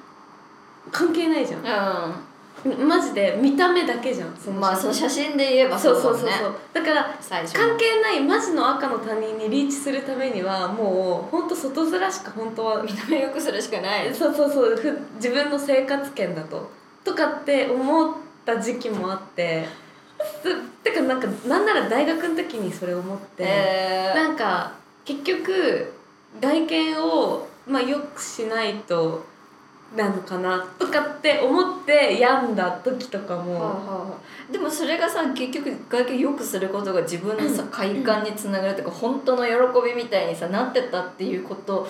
[0.91, 1.61] 関係ないじゃん。
[1.61, 6.55] うマジで見た目だけじゃんそんまあその写真で言えばそそうそうそうそう。
[6.73, 7.17] だから
[7.53, 14.13] 関係ないマジの赤の他人にリーチするためにはもうほんと外面しか本当は見た目良くするしかない。
[14.13, 14.75] そうそうそう。
[14.75, 16.69] ふ自分の生活圏だと。
[17.03, 18.13] とかって思っ
[18.45, 19.67] た時期もあって
[20.19, 24.15] す てかなんかなんなら大学の時にそれ思って、えー。
[24.15, 25.93] なんか結局
[26.39, 29.25] 外見をまあよくしないと
[29.95, 34.17] なのかなとかって思って病んだ時とかはあも、はあは
[34.49, 34.51] あ。
[34.51, 39.53] でもそれがさ結局外見良くすることが自分のさ 快感につながるとか本当の喜
[39.85, 41.87] びみたいにさなってたっていうこと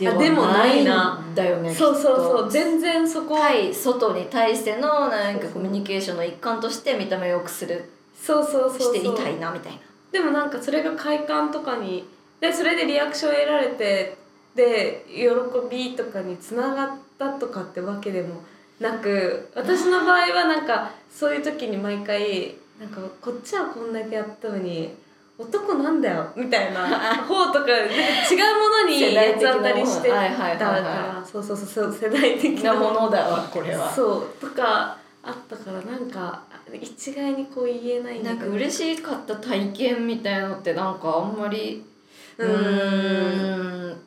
[0.00, 3.36] ではあでもないなんだよねそうそうそう全然そこ。
[3.36, 8.94] 対外に対してのなんかコミュニケーションの一環として見た目を良くするそうそうそうそう。
[8.96, 9.78] していたいなみたいな
[10.12, 12.08] でもなんかそれが快感とかに
[12.40, 14.16] でそれでリアクションを得られて
[14.54, 15.24] で喜
[15.70, 18.42] びとかにつながったとかってわけでも
[18.80, 24.94] なく私の場合はなんかそういう時に毎回なんかこっちはこんだけやったのに
[25.40, 26.86] 男なんだよみたいな
[27.24, 30.24] 方とかなんか違うものに世代的な八つ当たりしてたか
[30.58, 33.90] らそうそうそう世代的ななものだわこれは。
[33.90, 41.84] そうとかあったからなんか一概にこう言えないなんか嬉しかった体験みたいのってなんかあんまり
[42.38, 44.00] うん。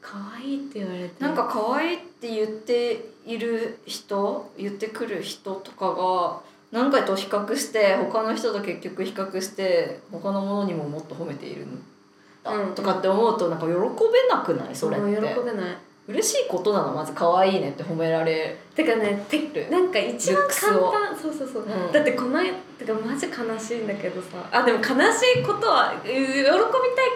[0.00, 1.22] 可愛いって言われて。
[1.22, 6.40] なんか可愛いって言っている人言ってくる人とかが
[6.74, 11.82] 何回と比較して他の人と結局比較して他のものにももっと褒めているん
[12.42, 13.78] だ、うんとかって思うとなんか喜べ
[14.28, 14.74] なくない？
[14.74, 15.06] それって。
[15.06, 15.76] 喜べない。
[16.06, 19.70] 嬉しいことなのまず可愛いねって褒められてかねてる。
[19.70, 20.92] なんか一番簡を。
[20.92, 21.92] 単そうそうそう、うん。
[21.92, 22.40] だってこの
[22.78, 24.46] てかマジ悲しいんだけどさ。
[24.52, 26.50] あでも悲しいことはう喜び体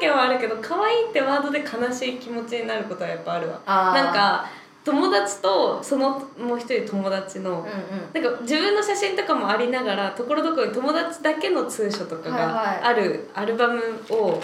[0.00, 3.60] 験はあるけど可愛いってワードで悲しい気持ちになることはやっぱあるわ。
[3.66, 4.48] なんか
[4.84, 8.22] 友達とそのもう一人友達の、うんうん。
[8.22, 14.40] なんか自分の写真とかもありながらところどころに友達だけのツーショとかがあるアルバムを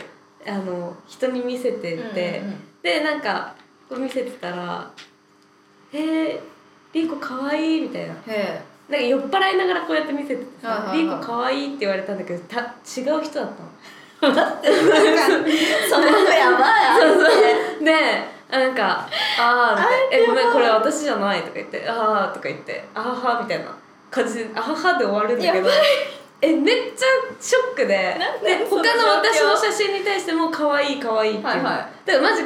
[0.46, 2.60] あの人に見せてて、うんうんうん。
[2.82, 3.54] でなんか
[3.88, 4.90] こう見せてたら
[5.92, 6.40] 「えー、
[6.92, 8.14] りんこかわいい」みたいな。
[8.26, 10.98] へなんか酔っ払いながらこうやって見せててさ「はいはいはい。
[10.98, 13.48] リーコかわいい」って言われたんだけどた違う人だったの。
[14.24, 14.34] その
[16.06, 16.84] 子やばい。
[16.86, 19.08] あれってでなんか
[19.40, 23.66] 「ああ」みたいな「えごめんこれ私じゃない」とか言って「ああ」とか言って「あはは」みたいな。
[24.10, 25.68] 感じで「あはは」で終わるんだけど。
[25.68, 25.74] や
[26.40, 27.06] えめっちゃ
[27.40, 28.16] ショックで。
[28.42, 28.82] で他の
[29.16, 32.06] 私の写真に対しても「可愛い可愛いっていう、はいはい。
[32.06, 32.42] だからマジ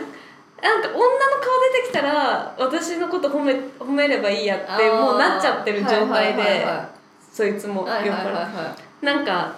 [0.63, 1.01] なんか女の
[1.41, 6.89] 顔出てきたら私のこと褒め褒めればいいやってもうなっちゃってる状態はいはいではいは
[7.33, 8.19] そいつも酔っいはいはい。
[8.19, 8.29] 払って。
[8.29, 9.53] はいはなんか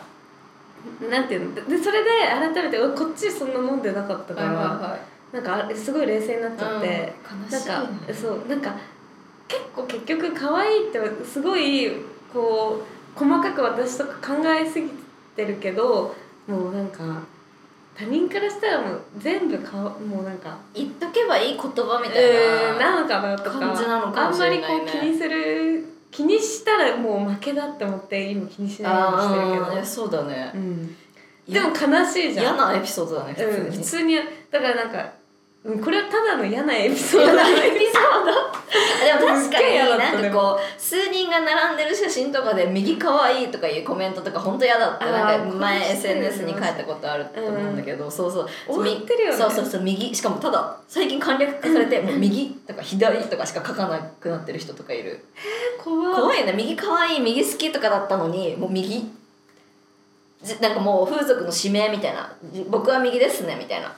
[1.11, 1.55] なんていうの？
[1.55, 4.97] でそれで改めておこっちそんな飲んでなかったいから、は
[5.33, 7.59] なんかすごい冷静になっちゃって、うんな。
[7.59, 8.75] んかそうなんか
[9.47, 11.91] 結構結局可愛いってすごい
[12.33, 12.83] こ
[13.17, 14.89] う細かく私とか考えすぎ
[15.37, 16.15] てるけど
[16.47, 17.23] もうなんか
[17.97, 29.87] 他人からしたらもう全部かわもうなんか言っとけばいい言葉みたえー、いななのかなとか感じなのかあんまりこう気にする気にしたらもう負けだって思って今気にしないようにしてるけど。
[29.87, 30.51] そうだね。
[30.55, 30.97] うん、
[31.49, 32.57] でも悲しいじゃん。
[32.57, 33.77] 嫌なエピソードだねうん、普通に。
[33.77, 34.17] 普通に。
[34.51, 35.13] だからなんか
[35.63, 37.33] うんこれはただの嫌なエピソード。
[37.33, 38.61] 嫌なエピソード？
[39.05, 49.37] でも確かになんかこう数人が並んでる写真とかで「右かわいい」とかいうコメントとか本当嫌だってなんか前 SNS に書いたことあると思うんだけど、そうそうってるよね。
[49.37, 49.81] そうそうそう。
[49.83, 55.25] 右しかもただ最近簡略化されてもう右とか左とかしか書かなくなってる人とかいる
[55.83, 59.20] 怖い怖いね右かわいい右好きとかだったのにもう右じ
[60.61, 62.33] なんかもう風俗の指名みたいな。
[62.71, 63.93] 僕は右ですねみたいな。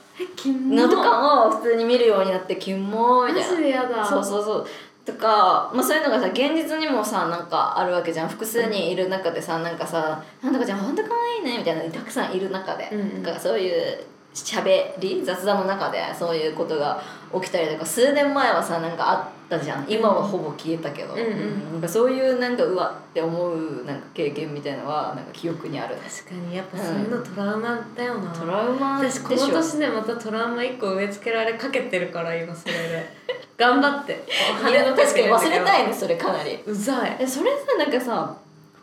[0.47, 4.05] のとかを普通に見るようになってキモーみたいな。
[4.05, 4.66] そうそうそう。
[5.05, 8.28] とか、まあ、そういうのがさ現実にもさなんかあるわけじゃん。
[8.28, 13.22] 複数人いる中でさなんかさ「なんとかちゃんほんとかわいいね」みたいなのたくさんいる中で、うんうん。
[13.22, 13.99] なんかそういう
[14.35, 17.03] しゃべり雑談の中でそういうことが
[17.35, 19.87] 起きたりとか数年前はさなんかあったじゃん。
[19.89, 21.72] 今はほぼ消えたけど、うんうん。
[21.72, 25.97] なんかそういうなんかうわって思うなんか経験みたいのはなんか記憶にある。
[25.97, 29.01] 確かにやっぱそういうのトラウマだよな、トラウマ。
[29.03, 33.22] でしょ私この年でまたトラウマ1個植え付けられかけてるから今それで。
[33.59, 34.24] 頑張って。
[34.70, 36.59] いや確かに忘れたいねそれかなり。
[36.66, 37.16] うざい。
[37.18, 38.35] えそれさなんかさ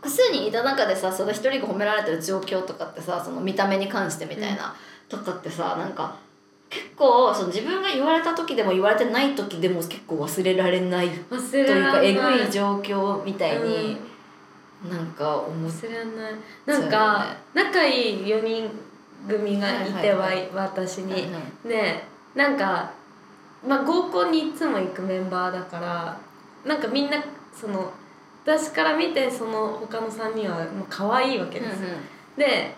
[0.01, 4.73] 複数人いた中でさその一人が褒められてる状況とかってさその見た目に関してみたいな、
[5.09, 6.15] とかってさなんか
[6.69, 12.51] 結構その自分が言われた時でも言われてない時でも結構忘れられないというかえぐい。
[12.51, 13.97] 状況みたいに、
[14.87, 16.33] なんか思っ忘れられない。
[16.67, 18.69] なんか、仲いい4人
[19.27, 20.49] 組がいては,、はいはい。
[20.53, 21.23] 私に、
[21.63, 22.03] うんで
[22.35, 22.91] なんか、
[23.67, 26.17] まあ、合コンにいつも行くメンバーだから
[26.63, 27.17] なんかみんな
[27.51, 27.91] その
[28.45, 31.81] 私から見てその他の3人はもう可愛いわけです、
[32.37, 32.75] で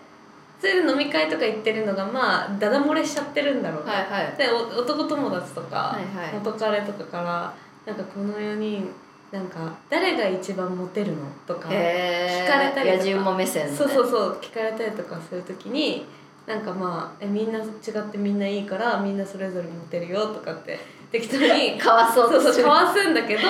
[0.62, 4.36] それで飲み会とか行ってるのがまあダダ漏れしちゃってるんだろうね、はいはい。
[4.36, 5.98] でお男友達とか、
[6.32, 7.52] 元彼とかから
[7.84, 8.88] なんかこの4人
[9.32, 13.76] なんか誰が一番モテるのとかへ聞かれたりとか。
[13.76, 16.06] そうそうそう聞かれたりとかするときに
[16.46, 20.78] なんかまあえみんな違ってみんないいからみんなそれぞれモテるよとかって
[21.10, 23.42] 適当に かわそうそうそうかわすんだけど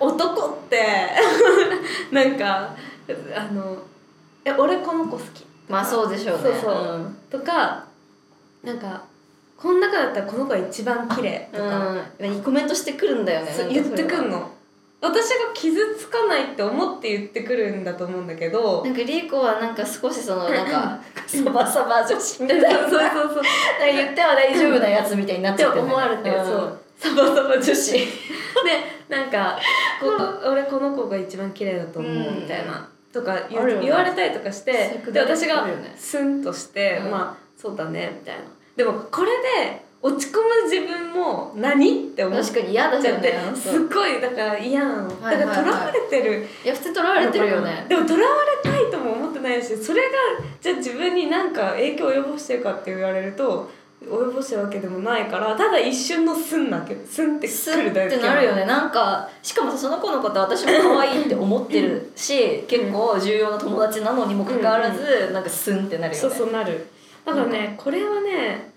[0.00, 0.82] 男って
[2.10, 2.74] なんか
[3.36, 3.76] あの
[4.46, 6.42] 「え俺この子好き」まあそうでしょうね。
[6.44, 6.72] そうそう。
[6.72, 7.16] うん。
[7.30, 7.84] とか
[8.62, 9.02] なんか
[9.56, 13.52] 「この中だったらこの子が一番綺麗とか、うん、コメントしてくるんだよね。
[13.70, 14.50] 言ってくんの。
[15.00, 22.70] 私が傷つかないって思って言ってくるんだと思うんだけどなんかリーコはなんか少しそのなんか サバサバ女子みたいな。
[22.70, 23.02] そうそうそうそう。
[23.02, 23.42] なんか
[23.84, 26.44] 言っては大丈夫なやつみたいになっちゃってる思われて、うん。
[26.44, 26.78] そう。
[26.96, 27.92] サバサバ女子。
[27.98, 28.04] で
[29.08, 29.58] なんか
[30.00, 37.10] こ俺この子が一番綺麗だと思ううんみたいな、とか言,、言われたりとかしてで私がスンとして、うん。
[37.10, 38.42] まあそうだねみたいな。
[38.76, 39.30] でもこれ
[39.64, 45.56] で落ち込む自分も何って思っ確かに嫌だよちゃって、ねすっごいだから嫌なの、はいはいはい。
[45.56, 46.46] だからとらわれてる。
[46.64, 47.86] いや普通とらわれてるよね。
[47.88, 50.08] でもとらわれたいとも思ってないしそれが
[50.60, 53.70] じゃあ自分に何か影響を及ぼしてるかって言われると
[54.04, 56.94] 及ぼしてるわけでもないからただ一瞬のスンだけ。
[57.04, 58.16] スンってくるだけ。
[58.16, 58.64] てなるよね。
[58.64, 66.28] なんかしかもさその子のこと私も可愛いって 思ってるし結構重要な友達なのにもかかわらずなんかスンってなるよね。
[66.28, 66.86] そうそうなる。
[67.24, 68.72] だからね、これはね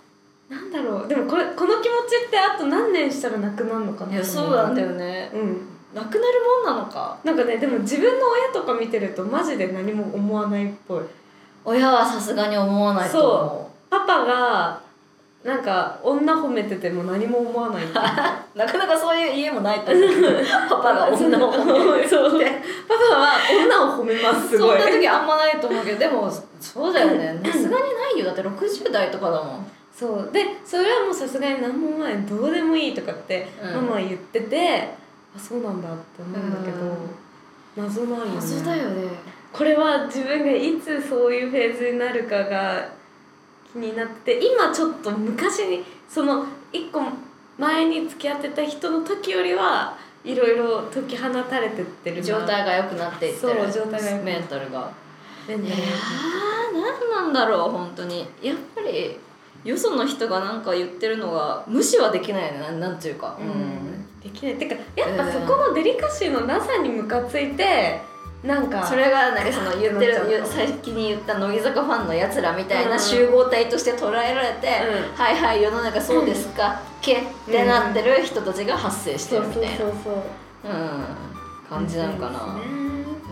[0.50, 1.08] なんだろう。
[1.08, 5.32] でもこれこの気持ちってあと何年したらなくなるのかないやそうなんだよね。
[5.34, 5.68] うん。
[5.94, 7.18] なくなるもんなのか。
[7.24, 11.02] なんかねでも自分の親とか見てるとマジで何も思わないっぽい。
[11.64, 14.82] 親はさすがに思わないと思パパが
[15.44, 17.84] なんか女褒めてても何も思わない。
[17.92, 20.06] なかなかそういう家もないと思う
[20.70, 22.40] パパが女を褒めるそう。
[22.88, 27.40] パパは女を褒めますすそんな時あんまないと思うけどでもそうだよね。
[27.44, 28.26] さすがにないよ。
[28.26, 29.72] だって60代とかだもん。
[29.92, 30.30] そう。
[30.32, 33.76] でそれはもうさすがに何もないどうでもいいとかってうん。
[33.76, 34.94] ママは言ってて、
[35.36, 37.84] あそうなんだって思うんだけど、うん。
[37.84, 38.32] 謎なんよね。
[38.36, 39.08] 謎だよね。
[39.52, 43.01] これは自分がいつそういうフェーズになるかが気
[43.76, 47.02] になって今ちょっと昔にその一個
[47.58, 52.22] 前に付き合ってた人の時よりはいろいろ解き放たれてってるな。
[52.22, 53.54] 状態が良くなっていってる。
[53.72, 54.92] そう状態がメンタルが。
[55.48, 55.88] いやメンタルー
[57.10, 58.28] 何なんだろう本当に。
[58.42, 59.18] やっぱり
[59.64, 63.38] よその人が何か言ってるのが無視はできないなんなんていうか。
[63.40, 64.06] うん。
[64.22, 64.56] できない。
[64.58, 68.02] てかやっぱそこのデリカシーのなさにムカついて
[68.44, 73.00] なんかそれがなんかその言ってる先に言った乃木坂ファンのやつらみたいなうん。
[73.00, 75.16] 集合体として捉えられて、うん。
[75.16, 79.86] はいはい世の中そうですか、けってなってる人たちが発生してるみたいな。
[81.70, 82.62] 感じなのかな、ね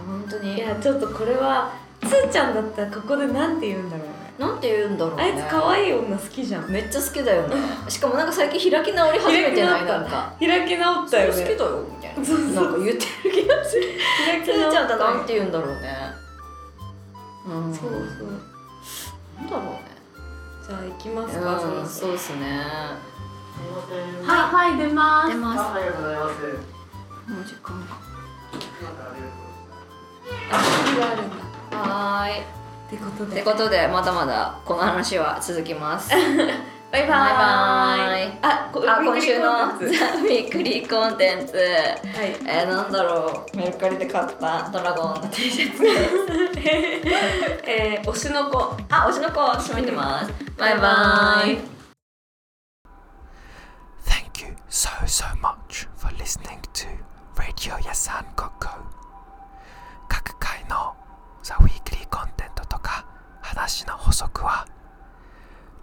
[0.07, 0.55] 本当に。
[0.55, 4.07] いやちょっとこれはつーちゃんだったらここでなんて言うんだろう。
[4.07, 5.23] ねなんて言うんだろうね。
[5.23, 6.71] あいつ可愛い女好きじゃん。
[6.71, 7.57] めっちゃ好きだよね。
[7.89, 10.33] しかもなんか最近開き直り始めてないなんか。
[10.39, 11.43] 開き直ったよね。
[11.43, 12.25] 好きだよみたいな。
[12.25, 13.83] そうそうなんか言ってる気がする。
[14.25, 16.13] 開つーちゃんだたなんて言うんだろうね。
[17.47, 17.73] うん。
[17.73, 17.99] そうそう。
[19.41, 19.89] なんだろうね。
[20.65, 22.61] じゃあ行きますか、うんそうですね。
[24.25, 25.29] はいはい出ます。
[25.31, 25.59] 出ます。
[25.59, 26.33] あありがとうございます。
[27.27, 27.97] もう時間か。
[30.51, 31.77] ああるんだ。
[31.77, 32.58] はーい
[32.89, 33.31] ってことで。
[33.33, 36.09] ってことでまだまだこの話は続きます。
[36.91, 37.07] バイバーイ。
[37.07, 38.39] バイバーイ。
[38.41, 39.45] あ今週の？
[39.45, 41.55] ザ・ウィークリーコンテンツ。
[41.55, 42.35] はい。
[42.47, 43.57] えー、なんだろう。
[43.57, 46.15] メルカリで買ったドラゴンの T シャツです。
[47.69, 50.33] えー、推しの子あ推しの子私も見てます。
[50.57, 51.59] バイバイ。
[54.07, 56.87] Thank you so so much for listening to
[57.37, 58.69] Radio Yasan Koko.
[60.07, 60.95] 各回の
[61.43, 63.05] The Weekly コンテンツとか
[63.41, 64.65] 話の補足は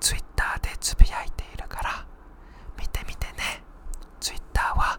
[0.01, 2.07] Twitter でつぶやいているから
[2.79, 3.63] 見てみてね。
[4.21, 4.99] Twitter は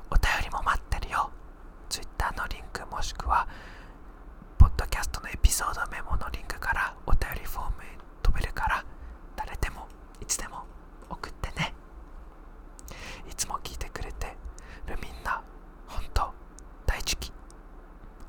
[0.09, 1.29] お便りも待ってるよ。
[1.89, 3.47] Twitter のリンクもしくは
[4.57, 7.87] ポッドキャストのエピソードメモのリンクからお便りフォームへ
[8.23, 8.85] 飛べるから
[9.35, 9.87] 誰でも
[10.21, 10.63] いつでも
[13.41, 14.27] つも聞いてくれて
[14.85, 15.41] るみんな
[15.87, 16.31] 本当
[16.85, 17.33] 大好き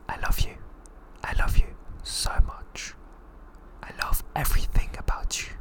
[0.06, 0.56] I love you
[1.20, 1.66] I love you
[2.02, 2.96] so much
[3.82, 5.54] I love everything about you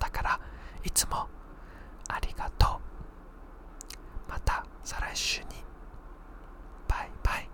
[0.00, 0.40] だから
[0.82, 1.28] いつも
[2.08, 2.80] ありがと
[4.28, 5.46] うまた再来週に
[6.88, 7.48] バイバイ